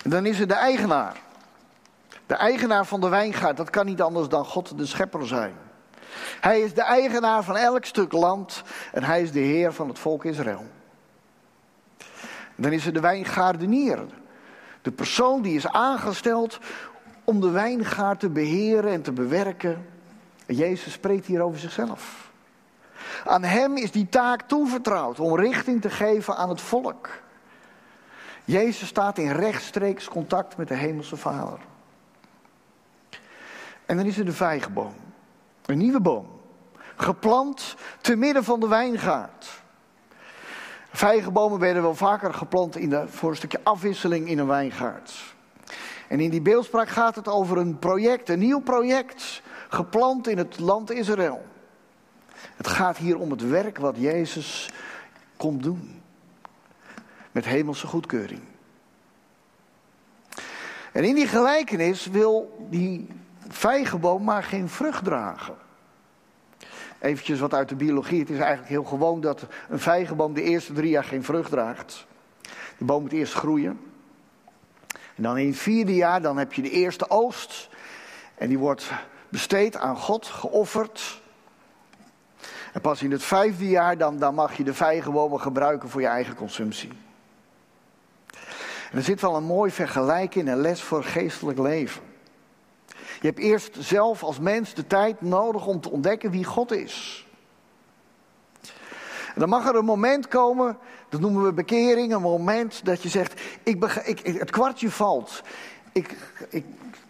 En 0.03 0.11
dan 0.11 0.27
is 0.27 0.41
er 0.41 0.49
de 0.49 0.55
eigenaar. 0.55 1.17
De 2.27 2.35
eigenaar 2.35 2.87
van 2.87 3.01
de 3.01 3.09
wijngaard, 3.09 3.57
dat 3.57 3.71
kan 3.71 3.87
niet 3.87 4.03
anders 4.03 4.29
dan 4.29 4.45
God 4.45 4.79
de 4.79 4.87
schepper 4.87 5.27
zijn. 5.27 5.55
Hij 6.41 6.61
is 6.61 6.75
de 6.75 6.83
eigenaar 6.83 7.43
van 7.43 7.57
elk 7.57 7.85
stuk 7.85 8.13
land 8.13 8.63
en 8.93 9.05
hij 9.05 9.23
is 9.23 9.33
de 9.33 9.41
heer 9.41 9.73
van 9.73 9.89
het 9.89 9.99
volk 9.99 10.25
Israël. 10.25 10.65
dan 12.57 12.73
is 12.73 12.87
er 12.87 12.93
de 12.93 13.01
wijngaardenier. 13.01 13.99
De 14.83 14.93
persoon 14.93 15.43
die 15.43 15.57
is 15.57 15.67
aangesteld 15.69 16.59
om 17.25 17.41
de 17.41 17.51
wijngaard 17.51 18.21
te 18.21 18.31
beheren 18.31 18.93
en 18.93 19.03
te 19.03 19.13
bewerken. 19.13 19.87
Jezus 20.47 20.93
spreekt 20.93 21.27
hier 21.27 21.43
over 21.43 21.61
zichzelf. 21.61 22.31
Aan 23.25 23.43
hem 23.43 23.77
is 23.77 23.91
die 23.91 24.09
taak 24.09 24.43
toevertrouwd 24.43 25.21
om 25.21 25.37
richting 25.37 25.81
te 25.81 25.91
geven 25.91 26.37
aan 26.37 26.49
het 26.49 26.61
volk. 26.61 27.09
Jezus 28.45 28.89
staat 28.89 29.19
in 29.19 29.31
rechtstreeks 29.31 30.09
contact 30.09 30.57
met 30.57 30.69
de 30.69 30.75
Hemelse 30.75 31.17
Vader. 31.17 31.59
En 33.87 33.97
dan 33.97 34.07
is 34.07 34.19
er 34.19 34.25
de 34.25 34.33
vijgenboom. 34.33 34.95
Een 35.67 35.79
nieuwe 35.79 36.01
boom. 36.01 36.27
Geplant 36.97 37.77
te 38.01 38.17
midden 38.17 38.45
van 38.45 38.61
de 38.61 38.69
wijngaard. 38.69 39.63
Vijgenbomen 40.93 41.59
werden 41.59 41.83
wel 41.83 41.95
vaker 41.95 42.35
geplant 42.35 42.77
in 42.77 43.09
voor 43.09 43.31
een 43.31 43.37
stukje 43.37 43.61
afwisseling 43.63 44.29
in 44.29 44.39
een 44.39 44.47
wijngaard. 44.47 45.35
En 46.09 46.21
in 46.21 46.31
die 46.31 46.41
beeldspraak 46.41 46.89
gaat 46.89 47.15
het 47.15 47.29
over 47.29 47.59
een 47.59 47.79
project, 47.79 48.29
een 48.29 48.39
nieuw 48.39 48.61
project 48.61 49.43
geplant 49.75 50.29
in 50.29 50.39
het 50.39 50.59
land 50.59 50.91
Israël. 50.91 51.45
Het 52.57 52.69
gaat 52.69 52.97
hier 52.97 53.19
om 53.19 53.31
het 53.31 53.49
werk 53.49 53.79
wat 53.79 53.97
Jezus 53.99 54.71
komt 55.37 55.63
doen. 55.63 56.03
Met 57.33 57.45
hemelse 57.45 57.87
goedkeuring. 57.87 58.41
En 60.93 61.05
in 61.05 61.15
die 61.15 61.27
gelijkenis 61.27 62.07
wil 62.07 62.67
die 62.71 63.09
vijgenboom 63.49 64.25
maar 64.25 64.43
geen 64.43 64.69
vrucht 64.69 65.05
dragen. 65.05 65.55
Eventjes 66.99 67.41
wat 67.41 67.55
uit 67.55 67.69
de 67.69 67.75
biologie. 67.75 68.21
Het 68.21 68.31
is 68.31 68.39
eigenlijk 68.39 68.69
heel 68.69 68.85
gewoon 68.85 69.21
dat 69.21 69.47
een 69.69 69.79
vijgenboom 69.79 70.35
de 70.35 70.43
eerste 70.43 70.73
drie 70.73 70.91
jaar 70.91 71.05
geen 71.05 71.25
vrucht 71.25 71.51
draagt. 71.51 72.07
De 72.79 72.85
boom 72.85 73.03
moet 73.03 73.13
eerst 73.13 73.35
groeien. 73.35 73.81
En 75.17 75.23
dan 75.23 75.39
in 75.39 75.47
het 75.47 75.57
vierde 75.57 75.95
jaar 75.95 76.23
dan 76.23 76.37
heb 76.37 76.53
je 76.53 76.63
de 76.63 76.71
eerste 76.71 77.11
oogst. 77.11 77.69
En 78.35 78.49
die 78.49 78.59
wordt 78.59 78.91
besteed 79.35 79.77
aan 79.77 79.97
God, 79.97 80.27
geofferd. 80.27 81.21
En 82.73 82.81
pas 82.81 83.03
in 83.03 83.11
het 83.11 83.23
vijfde 83.23 83.69
jaar 83.69 83.99
dan, 83.99 84.19
dan 84.19 84.35
mag 84.35 84.57
je 84.57 84.65
de 84.65 84.75
vijgenbomen 84.75 85.41
gebruiken 85.41 85.89
voor 85.89 86.01
je 86.01 86.07
eigen 86.07 86.35
consumptie. 86.35 86.93
En 88.91 88.99
er 88.99 89.03
zit 89.03 89.21
wel 89.21 89.37
een 89.37 89.45
mooi 89.45 89.71
vergelijking 89.71 90.47
in 90.47 90.53
een 90.53 90.61
les 90.61 90.83
voor 90.83 91.05
geestelijk 91.05 91.59
leven. 91.59 92.03
Je 93.21 93.27
hebt 93.27 93.39
eerst 93.39 93.77
zelf 93.79 94.23
als 94.23 94.39
mens 94.39 94.75
de 94.75 94.87
tijd 94.87 95.21
nodig 95.21 95.67
om 95.67 95.81
te 95.81 95.91
ontdekken 95.91 96.31
wie 96.31 96.45
God 96.45 96.73
is. 96.73 97.27
En 99.35 99.41
dan 99.41 99.49
mag 99.49 99.69
er 99.69 99.77
een 99.77 99.85
moment 99.85 100.29
komen, 100.29 100.79
dat 101.09 101.21
noemen 101.21 101.45
we 101.45 101.53
bekering, 101.53 102.15
een 102.15 102.23
moment 102.23 102.85
dat 102.85 103.03
je 103.03 103.09
zegt, 103.09 103.41
ik, 103.63 103.85
ik, 104.05 104.27
het 104.27 104.51
kwartje 104.51 104.91
valt. 104.91 105.43
Ik, 105.93 106.17
ik, 106.49 106.65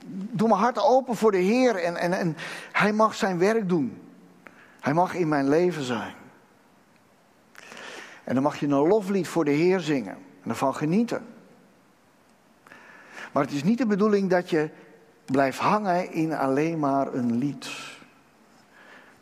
doe 0.06 0.48
mijn 0.48 0.60
hart 0.60 0.78
open 0.78 1.16
voor 1.16 1.30
de 1.30 1.38
Heer 1.38 1.76
en, 1.76 1.96
en, 1.96 2.12
en 2.12 2.36
Hij 2.72 2.92
mag 2.92 3.14
zijn 3.14 3.38
werk 3.38 3.68
doen. 3.68 4.02
Hij 4.80 4.94
mag 4.94 5.14
in 5.14 5.28
mijn 5.28 5.48
leven 5.48 5.82
zijn. 5.82 6.14
En 8.24 8.34
dan 8.34 8.42
mag 8.42 8.60
je 8.60 8.66
een 8.66 8.88
loflied 8.88 9.28
voor 9.28 9.44
de 9.44 9.50
Heer 9.50 9.80
zingen 9.80 10.16
en 10.42 10.50
ervan 10.50 10.74
genieten. 10.74 11.26
Maar 13.32 13.42
het 13.42 13.52
is 13.52 13.62
niet 13.62 13.78
de 13.78 13.86
bedoeling 13.86 14.30
dat 14.30 14.50
je 14.50 14.70
blijft 15.24 15.58
hangen 15.58 16.12
in 16.12 16.32
alleen 16.32 16.78
maar 16.78 17.14
een 17.14 17.38
lied. 17.38 17.70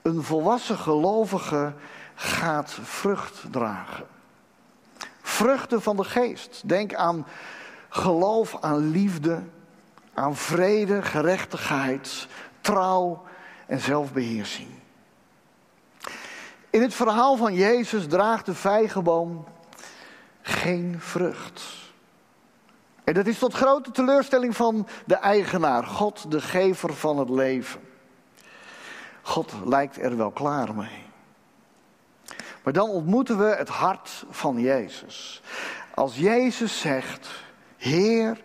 Een 0.03 0.23
volwassen 0.23 0.79
gelovige 0.79 1.73
gaat 2.15 2.73
vrucht 2.83 3.45
dragen. 3.51 4.07
Vruchten 5.23 5.83
van 5.83 5.97
de 5.97 6.05
geest. 6.05 6.63
Denk 6.67 6.95
aan 6.95 7.27
geloof, 7.89 8.57
aan 8.61 8.91
liefde, 8.91 9.43
aan 10.15 10.37
vrede, 10.37 11.03
gerechtigheid, 11.03 12.27
trouw 12.61 13.23
en 13.67 13.81
zelfbeheersing. 13.81 14.69
In 16.71 16.83
het 16.83 16.95
verhaal 16.95 17.37
van 17.37 17.55
Jezus 17.55 18.07
draagt 18.07 18.47
de 18.47 18.55
vijgenboom 18.55 19.45
geen 20.43 20.97
vrucht. 20.99 21.63
En 23.05 23.15
dat 23.15 23.27
is 23.27 23.39
tot 23.39 23.55
grote 23.55 23.91
teleurstelling 23.91 24.57
van 24.57 24.89
de 25.07 25.15
eigenaar, 25.15 25.85
God, 25.85 26.31
de 26.31 26.41
gever 26.41 26.95
van 26.95 27.19
het 27.19 27.31
leven. 27.31 27.81
God 29.23 29.53
lijkt 29.65 30.03
er 30.03 30.17
wel 30.17 30.31
klaar 30.31 30.75
mee. 30.75 31.05
Maar 32.63 32.73
dan 32.73 32.89
ontmoeten 32.89 33.39
we 33.39 33.55
het 33.57 33.69
hart 33.69 34.25
van 34.31 34.61
Jezus. 34.61 35.43
Als 35.95 36.17
Jezus 36.17 36.81
zegt, 36.81 37.29
Heer, 37.77 38.43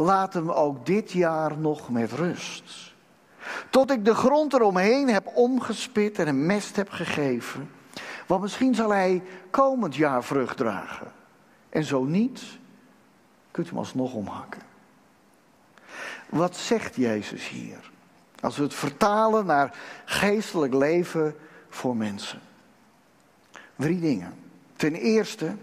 laat 0.00 0.34
hem 0.34 0.50
ook 0.50 0.86
dit 0.86 1.12
jaar 1.12 1.58
nog 1.58 1.90
met 1.90 2.12
rust. 2.12 2.94
Tot 3.70 3.90
ik 3.90 4.04
de 4.04 4.14
grond 4.14 4.52
eromheen 4.52 5.08
heb 5.08 5.26
omgespit 5.34 6.18
en 6.18 6.28
een 6.28 6.46
mest 6.46 6.76
heb 6.76 6.90
gegeven. 6.90 7.70
Want 8.26 8.42
misschien 8.42 8.74
zal 8.74 8.90
hij 8.90 9.22
komend 9.50 9.94
jaar 9.94 10.24
vrucht 10.24 10.56
dragen. 10.56 11.12
En 11.68 11.84
zo 11.84 12.04
niet, 12.04 12.42
kunt 13.50 13.66
u 13.66 13.70
hem 13.70 13.78
alsnog 13.78 14.14
omhakken. 14.14 14.62
Wat 16.28 16.56
zegt 16.56 16.96
Jezus 16.96 17.48
hier? 17.48 17.90
Als 18.40 18.56
we 18.56 18.62
het 18.62 18.74
vertalen 18.74 19.46
naar 19.46 19.76
geestelijk 20.04 20.74
leven 20.74 21.36
voor 21.68 21.96
mensen. 21.96 22.40
Drie 23.76 24.00
dingen. 24.00 24.34
Ten 24.76 24.94
eerste, 24.94 25.56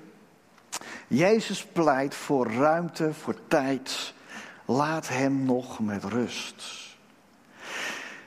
Jezus 1.08 1.66
pleit 1.66 2.16
voor 2.16 2.52
ruimte, 2.52 3.14
voor 3.14 3.36
tijd. 3.48 4.16
Laat 4.70 5.08
hem 5.08 5.46
nog 5.46 5.80
met 5.80 6.04
rust. 6.04 6.64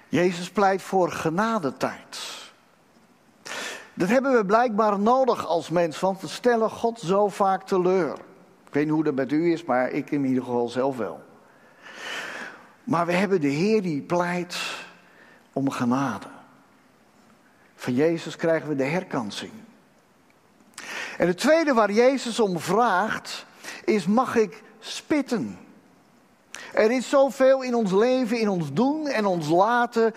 Jezus 0.09 0.50
pleit 0.50 0.82
voor 0.82 1.12
genadetijd. 1.12 2.18
Dat 3.94 4.09
hebben 4.09 4.37
we 4.37 4.44
blijkbaar 4.44 4.99
nodig 4.99 5.47
als 5.47 5.68
mens, 5.68 6.00
want 6.00 6.20
we 6.20 6.28
stellen 6.28 6.70
God 6.70 7.00
zo 7.00 7.28
vaak 7.28 7.66
teleur. 7.66 8.12
Ik 8.66 8.73
weet 8.73 8.85
niet 8.85 8.94
hoe 8.94 9.04
dat 9.04 9.14
met 9.14 9.32
u 9.32 9.52
is, 9.52 9.64
maar 9.64 9.90
ik 9.90 10.11
in 10.11 10.25
ieder 10.25 10.42
geval 10.42 10.68
zelf 10.68 10.97
wel. 10.97 11.20
Maar 12.85 13.06
we 13.06 13.12
hebben 13.12 13.40
de 13.40 13.49
Heer 13.49 13.82
die 13.82 14.02
pleit 14.02 14.56
om 15.52 15.70
genade. 15.70 16.26
Van 17.75 17.94
Jezus 17.94 18.37
krijgen 18.37 18.68
we 18.68 18.75
de 18.75 18.85
herkansing. 18.85 19.52
En 21.18 21.26
het 21.26 21.38
tweede 21.38 21.75
waar 21.75 21.92
Jezus 21.92 22.40
om 22.40 22.59
vraagt, 22.59 23.47
is 23.85 24.06
mag 24.06 24.37
ik 24.37 24.62
spitten? 24.78 25.59
Er 26.73 26.91
is 26.91 27.09
zoveel 27.09 27.62
in 27.62 27.75
ons 27.75 27.93
leven, 27.93 28.39
in 28.39 28.49
ons 28.49 28.73
doen 28.73 29.07
en 29.09 29.27
ons 29.27 29.49
laten, 29.49 30.15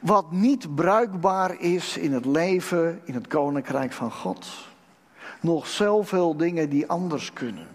wat 0.00 0.32
niet 0.32 0.74
bruikbaar 0.74 1.60
is 1.60 1.96
in 1.96 2.12
het 2.12 2.24
leven, 2.24 3.00
in 3.04 3.14
het 3.14 3.26
koninkrijk 3.26 3.92
van 3.92 4.12
God. 4.12 4.46
Nog 5.40 5.66
zoveel 5.66 6.36
dingen 6.36 6.68
die 6.68 6.86
anders 6.86 7.32
kunnen. 7.32 7.66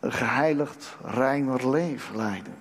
Een 0.00 0.12
geheiligd, 0.12 0.96
reiner 1.04 1.70
leven 1.70 2.16
leiden. 2.16 2.54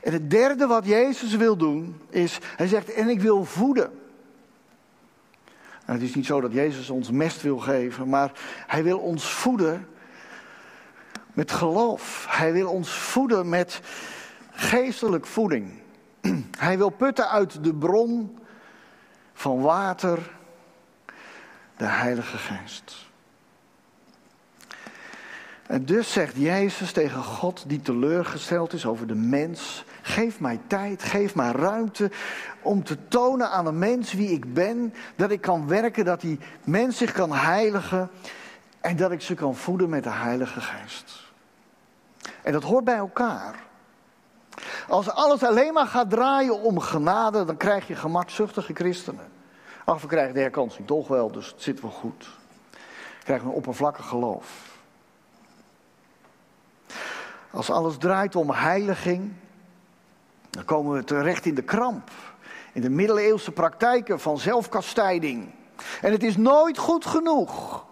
En 0.00 0.12
het 0.12 0.30
derde 0.30 0.66
wat 0.66 0.86
Jezus 0.86 1.36
wil 1.36 1.56
doen, 1.56 2.00
is, 2.08 2.38
hij 2.56 2.66
zegt, 2.66 2.92
en 2.92 3.08
ik 3.08 3.20
wil 3.20 3.44
voeden. 3.44 3.90
Nou, 5.86 5.98
het 5.98 6.08
is 6.08 6.14
niet 6.14 6.26
zo 6.26 6.40
dat 6.40 6.52
Jezus 6.52 6.90
ons 6.90 7.10
mest 7.10 7.42
wil 7.42 7.58
geven, 7.58 8.08
maar 8.08 8.32
hij 8.66 8.82
wil 8.82 8.98
ons 8.98 9.32
voeden 9.32 9.88
met 11.32 11.52
geloof. 11.52 12.26
Hij 12.28 12.52
wil 12.52 12.70
ons 12.70 12.90
voeden 12.90 13.48
met 13.48 13.80
geestelijk 14.52 15.26
voeding. 15.26 15.72
Hij 16.58 16.78
wil 16.78 16.90
putten 16.90 17.28
uit 17.28 17.64
de 17.64 17.74
bron 17.74 18.38
van 19.32 19.60
water, 19.60 20.30
de 21.76 21.86
Heilige 21.86 22.36
Geest. 22.36 23.08
En 25.70 25.84
dus 25.84 26.12
zegt 26.12 26.36
Jezus 26.36 26.92
tegen 26.92 27.22
God 27.22 27.64
die 27.66 27.80
teleurgesteld 27.80 28.72
is 28.72 28.86
over 28.86 29.06
de 29.06 29.14
mens: 29.14 29.84
Geef 30.02 30.40
mij 30.40 30.60
tijd, 30.66 31.02
geef 31.02 31.34
mij 31.34 31.50
ruimte 31.50 32.10
om 32.62 32.84
te 32.84 32.96
tonen 33.08 33.50
aan 33.50 33.66
een 33.66 33.78
mens 33.78 34.12
wie 34.12 34.30
ik 34.30 34.54
ben. 34.54 34.94
Dat 35.16 35.30
ik 35.30 35.40
kan 35.40 35.68
werken, 35.68 36.04
dat 36.04 36.20
die 36.20 36.38
mens 36.64 36.96
zich 36.96 37.12
kan 37.12 37.32
heiligen. 37.32 38.10
En 38.80 38.96
dat 38.96 39.10
ik 39.10 39.20
ze 39.20 39.34
kan 39.34 39.54
voeden 39.54 39.88
met 39.88 40.02
de 40.02 40.10
Heilige 40.10 40.60
Geest. 40.60 41.22
En 42.42 42.52
dat 42.52 42.62
hoort 42.62 42.84
bij 42.84 42.96
elkaar. 42.96 43.68
Als 44.88 45.10
alles 45.10 45.42
alleen 45.42 45.72
maar 45.72 45.86
gaat 45.86 46.10
draaien 46.10 46.60
om 46.60 46.80
genade, 46.80 47.44
dan 47.44 47.56
krijg 47.56 47.86
je 47.86 47.94
gemakzuchtige 47.94 48.74
christenen. 48.74 49.32
Ach, 49.84 50.00
we 50.00 50.06
krijgen 50.06 50.34
de 50.34 50.40
herkansing 50.40 50.86
toch 50.86 51.08
wel, 51.08 51.30
dus 51.32 51.46
het 51.46 51.62
zit 51.62 51.80
wel 51.80 51.90
goed. 51.90 52.28
We 53.18 53.24
krijgen 53.24 53.46
een 53.46 53.54
oppervlakkig 53.54 54.06
geloof. 54.06 54.78
Als 57.50 57.70
alles 57.70 57.96
draait 57.96 58.36
om 58.36 58.50
heiliging, 58.50 59.32
dan 60.50 60.64
komen 60.64 60.96
we 60.96 61.04
terecht 61.04 61.46
in 61.46 61.54
de 61.54 61.62
kramp. 61.62 62.10
In 62.72 62.82
de 62.82 62.90
middeleeuwse 62.90 63.52
praktijken 63.52 64.20
van 64.20 64.38
zelfkastijding. 64.38 65.54
En 66.00 66.12
het 66.12 66.22
is 66.22 66.36
nooit 66.36 66.78
goed 66.78 67.06
genoeg. 67.06 67.84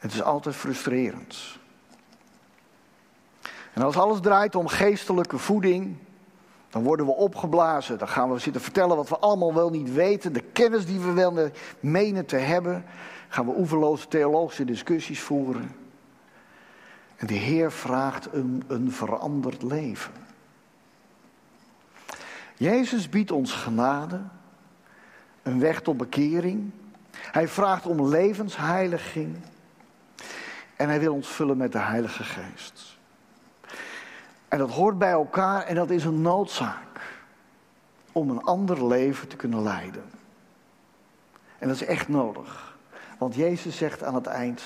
Het 0.00 0.12
is 0.12 0.22
altijd 0.22 0.54
frustrerend. 0.54 1.58
En 3.72 3.82
als 3.82 3.96
alles 3.96 4.20
draait 4.20 4.54
om 4.54 4.66
geestelijke 4.66 5.38
voeding, 5.38 5.96
dan 6.70 6.82
worden 6.82 7.06
we 7.06 7.12
opgeblazen. 7.12 7.98
Dan 7.98 8.08
gaan 8.08 8.32
we 8.32 8.38
zitten 8.38 8.62
vertellen 8.62 8.96
wat 8.96 9.08
we 9.08 9.18
allemaal 9.18 9.54
wel 9.54 9.70
niet 9.70 9.92
weten. 9.92 10.32
De 10.32 10.44
kennis 10.52 10.86
die 10.86 10.98
we 10.98 11.12
wel 11.12 11.50
menen 11.80 12.26
te 12.26 12.36
hebben. 12.36 12.84
Gaan 13.28 13.46
we 13.46 13.58
oeverloze 13.58 14.08
theologische 14.08 14.64
discussies 14.64 15.20
voeren. 15.20 15.76
En 17.16 17.26
de 17.26 17.34
Heer 17.34 17.72
vraagt 17.72 18.28
een, 18.32 18.62
een 18.66 18.92
veranderd 18.92 19.62
leven. 19.62 20.12
Jezus 22.56 23.08
biedt 23.08 23.30
ons 23.30 23.52
genade, 23.52 24.20
een 25.42 25.60
weg 25.60 25.80
tot 25.80 25.96
bekering. 25.96 26.70
Hij 27.10 27.48
vraagt 27.48 27.86
om 27.86 28.08
levensheiliging. 28.08 29.36
En 30.80 30.88
hij 30.88 31.00
wil 31.00 31.14
ons 31.14 31.28
vullen 31.28 31.56
met 31.56 31.72
de 31.72 31.78
Heilige 31.78 32.24
Geest. 32.24 32.98
En 34.48 34.58
dat 34.58 34.70
hoort 34.70 34.98
bij 34.98 35.10
elkaar 35.10 35.62
en 35.62 35.74
dat 35.74 35.90
is 35.90 36.04
een 36.04 36.22
noodzaak 36.22 37.00
om 38.12 38.30
een 38.30 38.42
ander 38.42 38.86
leven 38.86 39.28
te 39.28 39.36
kunnen 39.36 39.62
leiden. 39.62 40.04
En 41.58 41.68
dat 41.68 41.76
is 41.76 41.84
echt 41.84 42.08
nodig. 42.08 42.76
Want 43.18 43.34
Jezus 43.34 43.76
zegt 43.76 44.02
aan 44.02 44.14
het 44.14 44.26
eind, 44.26 44.62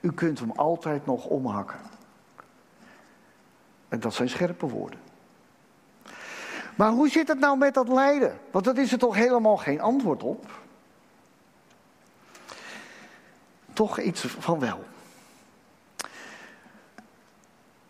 u 0.00 0.12
kunt 0.12 0.38
hem 0.38 0.50
altijd 0.50 1.06
nog 1.06 1.24
omhakken. 1.24 1.80
En 3.88 4.00
dat 4.00 4.14
zijn 4.14 4.28
scherpe 4.28 4.68
woorden. 4.68 5.00
Maar 6.74 6.90
hoe 6.90 7.08
zit 7.08 7.28
het 7.28 7.38
nou 7.38 7.58
met 7.58 7.74
dat 7.74 7.88
lijden? 7.88 8.38
Want 8.50 8.64
dat 8.64 8.76
is 8.76 8.92
er 8.92 8.98
toch 8.98 9.14
helemaal 9.14 9.56
geen 9.56 9.80
antwoord 9.80 10.22
op. 10.22 10.50
Toch 13.72 14.00
iets 14.00 14.20
van 14.26 14.58
wel. 14.58 14.84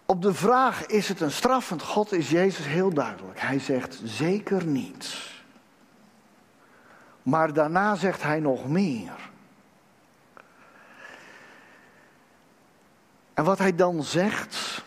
Op 0.06 0.22
de 0.22 0.34
vraag, 0.34 0.86
is 0.86 1.08
het 1.08 1.20
een 1.20 1.30
straffend 1.30 1.82
God, 1.82 2.12
is 2.12 2.30
Jezus 2.30 2.66
heel 2.66 2.94
duidelijk. 2.94 3.40
Hij 3.40 3.58
zegt 3.58 4.00
zeker 4.04 4.64
niet. 4.64 5.16
Maar 7.22 7.52
daarna 7.52 7.94
zegt 7.94 8.22
hij 8.22 8.40
nog 8.40 8.68
meer. 8.68 9.30
En 13.34 13.44
wat 13.44 13.58
hij 13.58 13.74
dan 13.74 14.02
zegt, 14.02 14.84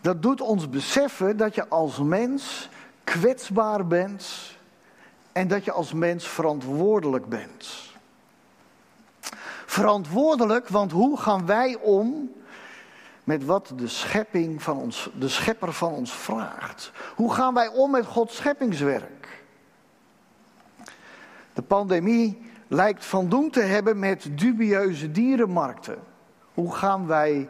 dat 0.00 0.22
doet 0.22 0.40
ons 0.40 0.68
beseffen 0.68 1.36
dat 1.36 1.54
je 1.54 1.68
als 1.68 1.98
mens 1.98 2.68
kwetsbaar 3.04 3.86
bent 3.86 4.56
en 5.32 5.48
dat 5.48 5.64
je 5.64 5.72
als 5.72 5.92
mens 5.92 6.28
verantwoordelijk 6.28 7.28
bent. 7.28 7.92
Verantwoordelijk, 9.66 10.68
want 10.68 10.92
hoe 10.92 11.18
gaan 11.18 11.46
wij 11.46 11.76
om 11.80 12.32
met 13.24 13.44
wat 13.44 13.72
de 13.76 13.88
schepping 13.88 14.62
van 14.62 14.76
ons, 14.76 15.10
de 15.18 15.28
schepper 15.28 15.72
van 15.72 15.92
ons 15.92 16.12
vraagt? 16.12 16.92
Hoe 17.14 17.34
gaan 17.34 17.54
wij 17.54 17.68
om 17.68 17.90
met 17.90 18.06
Gods 18.06 18.36
scheppingswerk? 18.36 19.42
De 21.52 21.62
pandemie 21.62 22.50
lijkt 22.68 23.04
van 23.04 23.28
doen 23.28 23.50
te 23.50 23.60
hebben 23.60 23.98
met 23.98 24.28
dubieuze 24.30 25.10
dierenmarkten. 25.10 25.98
Hoe 26.54 26.74
gaan 26.74 27.06
wij 27.06 27.48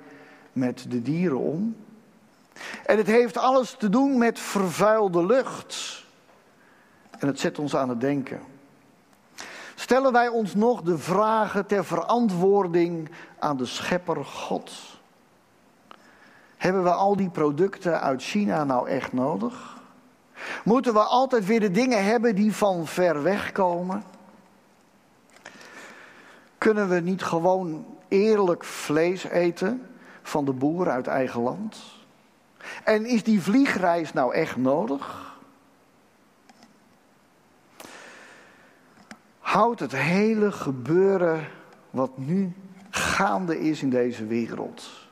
met 0.53 0.87
de 0.89 1.03
dieren 1.03 1.39
om? 1.39 1.77
En 2.87 2.97
het 2.97 3.07
heeft 3.07 3.37
alles 3.37 3.77
te 3.79 3.89
doen 3.89 4.19
met 4.19 4.39
vervuilde 4.39 5.27
lucht. 5.27 6.05
En 7.19 7.27
het 7.27 7.41
zet 7.41 7.59
ons 7.59 7.77
aan 7.77 7.89
het 7.89 8.01
denken. 8.01 8.41
Stellen 9.75 10.13
wij 10.13 10.29
ons 10.29 10.55
nog 10.55 10.83
de 10.83 10.99
vragen 10.99 11.67
ter 11.67 11.85
verantwoording 11.85 13.11
aan 13.39 13.57
de 13.57 13.67
schepper 13.67 14.25
God? 14.25 14.73
Hebben 16.65 16.83
we 16.83 16.93
al 16.93 17.17
die 17.17 17.31
producten 17.31 18.01
uit 18.01 18.23
China 18.23 18.65
nou 18.65 18.89
echt 18.89 19.13
nodig? 19.13 19.77
Moeten 20.65 20.93
we 20.93 21.01
altijd 21.01 21.47
weer 21.47 21.61
de 21.61 21.71
dingen 21.71 22.05
hebben 22.05 22.35
die 22.35 22.55
van 22.55 22.87
ver 22.87 23.23
weg 23.23 23.53
komen? 23.53 24.05
Kunnen 26.59 26.89
we 26.89 27.01
niet 27.01 27.23
gewoon 27.23 27.87
eerlijk 28.09 28.65
vlees 28.65 29.25
eten 29.25 29.87
van 30.23 30.45
de 30.45 30.53
boer 30.53 30.91
uit 30.91 31.07
eigen 31.07 31.41
land? 31.41 31.83
En 32.85 33.07
is 33.07 33.23
die 33.23 33.43
vliegreis 33.43 34.13
nou 34.13 34.35
echt 34.35 34.57
nodig? 34.57 35.37
Houdt 39.39 39.81
het 39.81 39.93
hele 39.93 40.53
gebeuren 40.53 41.49
wat 41.91 42.19
nu 42.19 42.53
gaande 42.91 43.61
is 43.61 43.83
in 43.83 43.91
deze 43.91 44.27
wereld, 44.27 45.04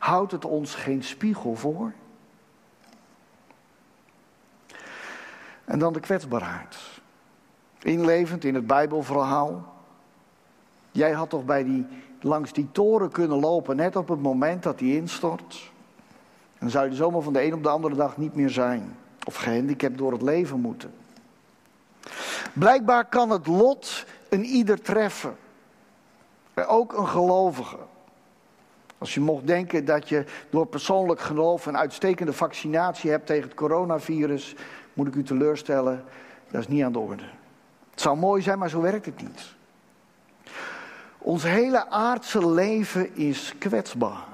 houdt 0.00 0.32
het 0.32 0.44
ons 0.44 0.74
geen 0.74 1.02
spiegel 1.02 1.54
voor? 1.54 1.92
En 5.64 5.78
dan 5.78 5.92
de 5.92 6.00
kwetsbaarheid. 6.00 6.76
Inlevend 7.82 8.44
in 8.44 8.54
het 8.54 8.66
Bijbelverhaal. 8.66 9.74
Jij 10.90 11.12
had 11.12 11.30
toch 11.30 11.44
bij 11.44 11.64
die, 11.64 11.86
langs 12.20 12.52
die 12.52 12.68
toren 12.72 13.10
kunnen 13.10 13.38
lopen, 13.40 13.76
net 13.76 13.96
op 13.96 14.08
het 14.08 14.22
moment 14.22 14.62
dat 14.62 14.78
die 14.78 14.96
instort. 14.96 15.72
Dan 16.58 16.70
zou 16.70 16.88
je 16.88 16.94
zomaar 16.94 17.22
van 17.22 17.32
de 17.32 17.42
een 17.42 17.54
op 17.54 17.62
de 17.62 17.68
andere 17.68 17.94
dag 17.94 18.16
niet 18.16 18.34
meer 18.34 18.50
zijn. 18.50 18.96
Of 19.26 19.36
gehandicapt 19.36 19.98
door 19.98 20.12
het 20.12 20.22
leven 20.22 20.60
moeten. 20.60 20.94
Blijkbaar 22.52 23.04
kan 23.04 23.30
het 23.30 23.46
lot 23.46 24.06
een 24.28 24.44
ieder 24.44 24.80
treffen. 24.80 25.36
Ook 26.54 26.92
een 26.92 27.08
gelovige. 27.08 27.76
Als 29.00 29.14
je 29.14 29.20
mocht 29.20 29.46
denken 29.46 29.84
dat 29.84 30.08
je 30.08 30.24
door 30.50 30.66
persoonlijk 30.66 31.20
geloof 31.20 31.66
een 31.66 31.76
uitstekende 31.76 32.32
vaccinatie 32.32 33.10
hebt 33.10 33.26
tegen 33.26 33.42
het 33.42 33.54
coronavirus, 33.54 34.54
moet 34.92 35.06
ik 35.06 35.14
u 35.14 35.22
teleurstellen, 35.22 36.04
dat 36.50 36.60
is 36.60 36.68
niet 36.68 36.84
aan 36.84 36.92
de 36.92 36.98
orde. 36.98 37.22
Het 37.90 38.00
zou 38.00 38.16
mooi 38.16 38.42
zijn, 38.42 38.58
maar 38.58 38.68
zo 38.68 38.80
werkt 38.80 39.06
het 39.06 39.22
niet. 39.22 39.54
Ons 41.18 41.42
hele 41.42 41.88
aardse 41.88 42.50
leven 42.50 43.16
is 43.16 43.54
kwetsbaar. 43.58 44.26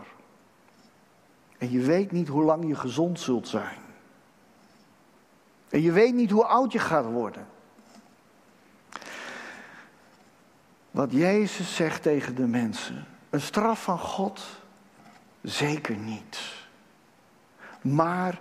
En 1.58 1.70
je 1.70 1.80
weet 1.80 2.12
niet 2.12 2.28
hoe 2.28 2.44
lang 2.44 2.68
je 2.68 2.74
gezond 2.74 3.20
zult 3.20 3.48
zijn. 3.48 3.78
En 5.68 5.82
je 5.82 5.92
weet 5.92 6.14
niet 6.14 6.30
hoe 6.30 6.44
oud 6.44 6.72
je 6.72 6.78
gaat 6.78 7.04
worden. 7.04 7.46
Wat 10.90 11.12
Jezus 11.12 11.76
zegt 11.76 12.02
tegen 12.02 12.34
de 12.34 12.46
mensen. 12.46 13.06
Een 13.30 13.40
straf 13.40 13.82
van 13.82 13.98
God? 13.98 14.42
Zeker 15.42 15.96
niet. 15.96 16.38
Maar 17.80 18.40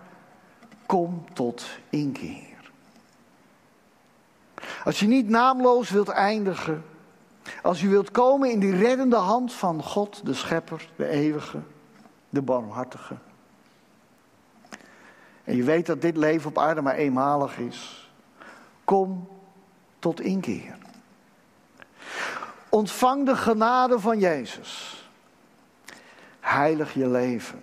kom 0.86 1.26
tot 1.34 1.66
inkeer. 1.90 2.72
Als 4.84 5.00
je 5.00 5.08
niet 5.08 5.30
naamloos 5.30 5.90
wilt 5.90 6.10
eindigen, 6.10 6.84
als 7.62 7.82
u 7.82 7.90
wilt 7.90 8.12
komen 8.12 8.52
in 8.52 8.60
die 8.60 8.76
reddende 8.76 9.16
hand 9.16 9.54
van 9.54 9.84
God, 9.84 10.26
de 10.26 10.34
Schepper, 10.34 10.90
de 10.96 11.08
Eeuwige, 11.08 11.62
de 12.30 12.42
Barmhartige. 12.42 13.16
En 15.44 15.56
je 15.56 15.64
weet 15.64 15.86
dat 15.86 16.02
dit 16.02 16.18
leven 16.18 16.50
op 16.50 16.58
aarde 16.58 16.82
maar 16.82 16.96
eenmalig 16.96 17.58
is. 17.58 18.10
Kom 18.84 19.28
tot 20.00 20.22
inkeer. 20.22 20.78
Ontvang 22.76 23.26
de 23.26 23.36
genade 23.36 24.00
van 24.00 24.20
Jezus. 24.20 25.04
Heilig 26.40 26.94
je 26.94 27.08
leven. 27.08 27.62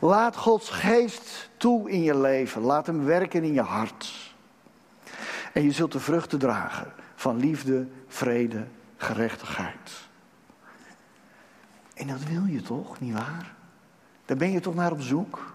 Laat 0.00 0.36
Gods 0.36 0.70
geest 0.70 1.50
toe 1.56 1.90
in 1.90 2.02
je 2.02 2.18
leven. 2.18 2.62
Laat 2.62 2.86
hem 2.86 3.04
werken 3.04 3.44
in 3.44 3.52
je 3.52 3.60
hart. 3.60 4.34
En 5.52 5.62
je 5.62 5.70
zult 5.70 5.92
de 5.92 6.00
vruchten 6.00 6.38
dragen 6.38 6.92
van 7.14 7.36
liefde, 7.36 7.86
vrede, 8.08 8.66
gerechtigheid. 8.96 10.08
En 11.94 12.06
dat 12.06 12.22
wil 12.22 12.44
je 12.44 12.62
toch, 12.62 13.00
niet 13.00 13.14
waar? 13.14 13.54
Daar 14.24 14.36
ben 14.36 14.50
je 14.50 14.60
toch 14.60 14.74
naar 14.74 14.92
op 14.92 15.00
zoek? 15.00 15.54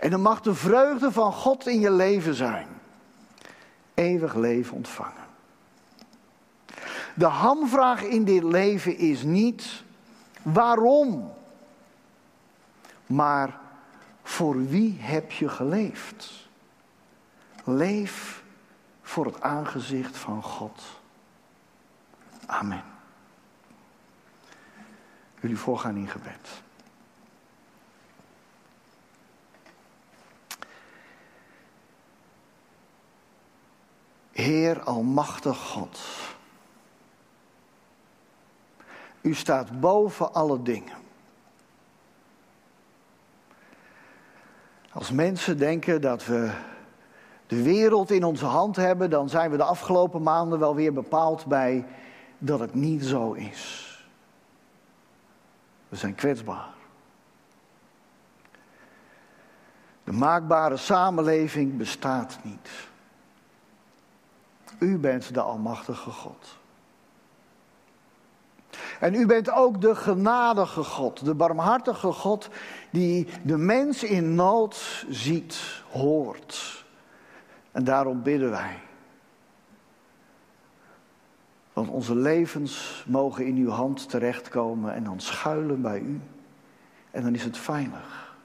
En 0.00 0.10
dan 0.10 0.20
mag 0.20 0.40
de 0.40 0.54
vreugde 0.54 1.12
van 1.12 1.32
God 1.32 1.66
in 1.66 1.80
je 1.80 1.90
leven 1.90 2.34
zijn. 2.34 2.66
Eeuwig 3.94 4.34
leven 4.34 4.76
ontvangen. 4.76 5.23
De 7.14 7.24
hamvraag 7.24 8.02
in 8.02 8.24
dit 8.24 8.42
leven 8.42 8.96
is 8.96 9.22
niet 9.22 9.82
waarom, 10.42 11.32
maar 13.06 13.58
voor 14.22 14.66
wie 14.66 14.96
heb 15.00 15.32
je 15.32 15.48
geleefd? 15.48 16.48
Leef 17.64 18.42
voor 19.02 19.24
het 19.24 19.42
aangezicht 19.42 20.16
van 20.16 20.42
God. 20.42 20.82
Amen. 22.46 22.84
Jullie 25.40 25.58
voorgaan 25.58 25.96
in 25.96 26.08
gebed. 26.08 26.62
Heer 34.32 34.82
Almachtig 34.82 35.56
God. 35.58 36.00
U 39.24 39.34
staat 39.34 39.80
boven 39.80 40.32
alle 40.32 40.62
dingen. 40.62 40.96
Als 44.92 45.10
mensen 45.10 45.58
denken 45.58 46.00
dat 46.00 46.26
we 46.26 46.52
de 47.46 47.62
wereld 47.62 48.10
in 48.10 48.24
onze 48.24 48.44
hand 48.44 48.76
hebben, 48.76 49.10
dan 49.10 49.28
zijn 49.28 49.50
we 49.50 49.56
de 49.56 49.62
afgelopen 49.62 50.22
maanden 50.22 50.58
wel 50.58 50.74
weer 50.74 50.92
bepaald 50.92 51.46
bij 51.46 51.86
dat 52.38 52.60
het 52.60 52.74
niet 52.74 53.04
zo 53.04 53.32
is. 53.32 53.92
We 55.88 55.96
zijn 55.96 56.14
kwetsbaar. 56.14 56.72
De 60.04 60.12
maakbare 60.12 60.76
samenleving 60.76 61.76
bestaat 61.76 62.38
niet. 62.42 62.70
U 64.78 64.98
bent 64.98 65.34
de 65.34 65.40
Almachtige 65.40 66.10
God. 66.10 66.62
En 69.04 69.14
u 69.14 69.26
bent 69.26 69.50
ook 69.50 69.80
de 69.80 69.94
genadige 69.94 70.82
God, 70.82 71.24
de 71.24 71.34
barmhartige 71.34 72.12
God 72.12 72.48
die 72.90 73.28
de 73.42 73.56
mens 73.56 74.02
in 74.02 74.34
nood 74.34 75.04
ziet, 75.08 75.82
hoort. 75.90 76.84
En 77.72 77.84
daarom 77.84 78.22
bidden 78.22 78.50
wij. 78.50 78.80
Want 81.72 81.88
onze 81.88 82.14
levens 82.14 83.04
mogen 83.06 83.46
in 83.46 83.56
uw 83.56 83.68
hand 83.68 84.08
terechtkomen 84.08 84.94
en 84.94 85.04
dan 85.04 85.20
schuilen 85.20 85.82
bij 85.82 85.98
u. 85.98 86.20
En 87.10 87.22
dan 87.22 87.34
is 87.34 87.44
het 87.44 87.58
veilig. 87.58 88.36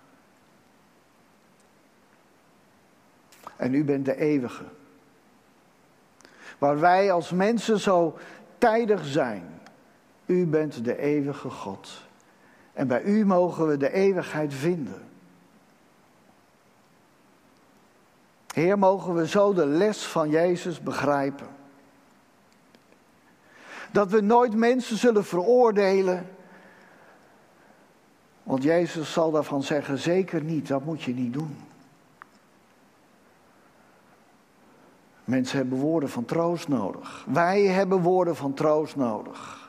En 3.56 3.74
u 3.74 3.84
bent 3.84 4.06
de 4.06 4.16
eeuwige. 4.16 4.64
Waar 6.58 6.80
wij 6.80 7.12
als 7.12 7.32
mensen 7.32 7.80
zo 7.80 8.18
tijdig 8.58 9.06
zijn. 9.06 9.58
U 10.30 10.46
bent 10.46 10.84
de 10.86 10.98
eeuwige 10.98 11.50
God. 11.50 12.02
En 12.74 12.88
bij 12.88 13.04
u 13.04 13.26
mogen 13.26 13.68
we 13.68 13.78
de 13.78 13.92
eeuwigheid 13.92 14.54
vinden. 14.54 15.08
Heer, 18.54 18.78
mogen 18.78 19.16
we 19.16 19.28
zo 19.28 19.54
de 19.54 19.66
les 19.66 20.06
van 20.06 20.30
Jezus 20.30 20.82
begrijpen. 20.82 21.48
Dat 23.92 24.10
we 24.10 24.22
nooit 24.22 24.56
mensen 24.56 24.98
zullen 24.98 25.26
veroordelen. 25.26 26.30
Want 28.44 28.64
Jezus 28.64 29.12
zal 29.12 29.32
daarvan 29.32 29.64
zeggen, 29.64 29.98
zeker 29.98 30.44
niet, 30.44 30.68
dat 30.68 30.86
moet 30.86 31.02
je 31.02 31.14
niet 31.14 31.34
doen. 31.34 31.58
Mensen 35.24 35.58
hebben 35.58 35.78
woorden 35.78 36.10
van 36.10 36.26
troost 36.26 36.68
nodig. 36.68 37.26
Wij 37.28 37.62
hebben 37.66 38.02
woorden 38.02 38.36
van 38.36 38.54
troost 38.54 38.96
nodig. 38.96 39.69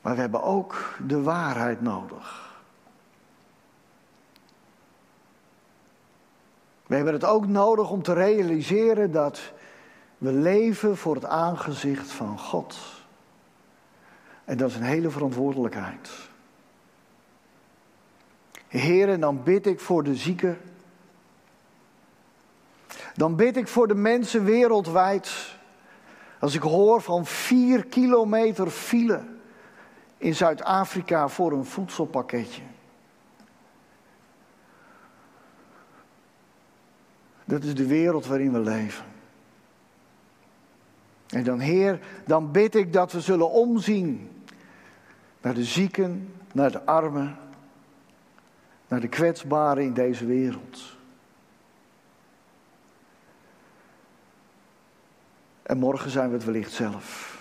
Maar 0.00 0.14
we 0.14 0.20
hebben 0.20 0.42
ook 0.42 0.96
de 1.06 1.22
waarheid 1.22 1.80
nodig. 1.80 2.48
We 6.86 6.94
hebben 6.94 7.14
het 7.14 7.24
ook 7.24 7.46
nodig 7.46 7.90
om 7.90 8.02
te 8.02 8.12
realiseren 8.12 9.12
dat 9.12 9.52
we 10.18 10.32
leven 10.32 10.96
voor 10.96 11.14
het 11.14 11.24
aangezicht 11.24 12.10
van 12.10 12.38
God. 12.38 12.78
En 14.44 14.56
dat 14.56 14.70
is 14.70 14.76
een 14.76 14.82
hele 14.82 15.10
verantwoordelijkheid. 15.10 16.10
Heer, 18.68 19.08
en 19.08 19.20
dan 19.20 19.42
bid 19.42 19.66
ik 19.66 19.80
voor 19.80 20.02
de 20.02 20.14
zieken. 20.14 20.58
Dan 23.14 23.36
bid 23.36 23.56
ik 23.56 23.68
voor 23.68 23.88
de 23.88 23.94
mensen 23.94 24.44
wereldwijd. 24.44 25.56
Als 26.38 26.54
ik 26.54 26.62
hoor 26.62 27.00
van 27.00 27.26
vier 27.26 27.86
kilometer 27.86 28.70
file 28.70 29.20
in 30.20 30.34
Zuid-Afrika 30.34 31.28
voor 31.28 31.52
een 31.52 31.64
voedselpakketje. 31.64 32.62
Dat 37.44 37.64
is 37.64 37.74
de 37.74 37.86
wereld 37.86 38.26
waarin 38.26 38.52
we 38.52 38.58
leven. 38.58 39.04
En 41.28 41.44
dan, 41.44 41.58
Heer, 41.58 42.00
dan 42.26 42.52
bid 42.52 42.74
ik 42.74 42.92
dat 42.92 43.12
we 43.12 43.20
zullen 43.20 43.50
omzien 43.50 44.30
naar 45.40 45.54
de 45.54 45.64
zieken, 45.64 46.34
naar 46.52 46.70
de 46.70 46.84
armen, 46.84 47.38
naar 48.88 49.00
de 49.00 49.08
kwetsbaren 49.08 49.82
in 49.82 49.94
deze 49.94 50.26
wereld. 50.26 50.96
En 55.62 55.78
morgen 55.78 56.10
zijn 56.10 56.28
we 56.28 56.34
het 56.34 56.44
wellicht 56.44 56.72
zelf. 56.72 57.39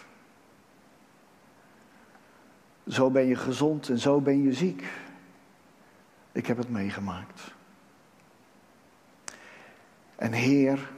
Zo 2.89 3.09
ben 3.09 3.25
je 3.25 3.35
gezond 3.35 3.89
en 3.89 3.99
zo 3.99 4.21
ben 4.21 4.41
je 4.41 4.53
ziek. 4.53 4.83
Ik 6.31 6.47
heb 6.47 6.57
het 6.57 6.69
meegemaakt. 6.69 7.53
En 10.15 10.31
Heer, 10.31 10.91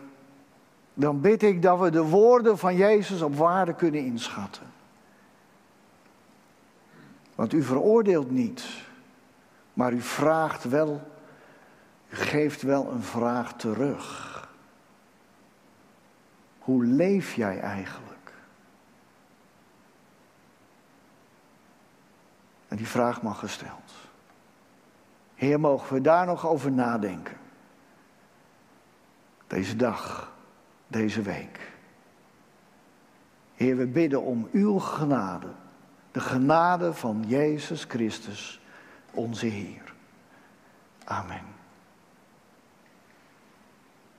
dan 0.93 1.21
bid 1.21 1.43
ik 1.43 1.61
dat 1.61 1.79
we 1.79 1.89
de 1.89 2.03
woorden 2.03 2.57
van 2.57 2.75
Jezus 2.75 3.21
op 3.21 3.35
waarde 3.35 3.75
kunnen 3.75 4.05
inschatten. 4.05 4.71
Want 7.35 7.53
u 7.53 7.63
veroordeelt 7.63 8.31
niet, 8.31 8.65
maar 9.73 9.93
u 9.93 10.01
vraagt 10.01 10.63
wel, 10.63 11.01
u 12.09 12.15
geeft 12.15 12.61
wel 12.61 12.91
een 12.91 13.03
vraag 13.03 13.53
terug. 13.53 14.29
Hoe 16.59 16.85
leef 16.85 17.33
jij 17.33 17.59
eigenlijk? 17.59 18.10
En 22.71 22.77
die 22.77 22.87
vraag 22.87 23.21
mag 23.21 23.39
gesteld. 23.39 23.91
Heer, 25.35 25.59
mogen 25.59 25.93
we 25.93 26.01
daar 26.01 26.25
nog 26.25 26.47
over 26.47 26.71
nadenken? 26.71 27.37
Deze 29.47 29.75
dag, 29.75 30.31
deze 30.87 31.21
week. 31.21 31.71
Heer, 33.53 33.77
we 33.77 33.87
bidden 33.87 34.21
om 34.21 34.47
uw 34.51 34.79
genade. 34.79 35.47
De 36.11 36.19
genade 36.19 36.93
van 36.93 37.23
Jezus 37.27 37.83
Christus, 37.83 38.61
onze 39.11 39.45
Heer. 39.45 39.93
Amen. 41.03 41.60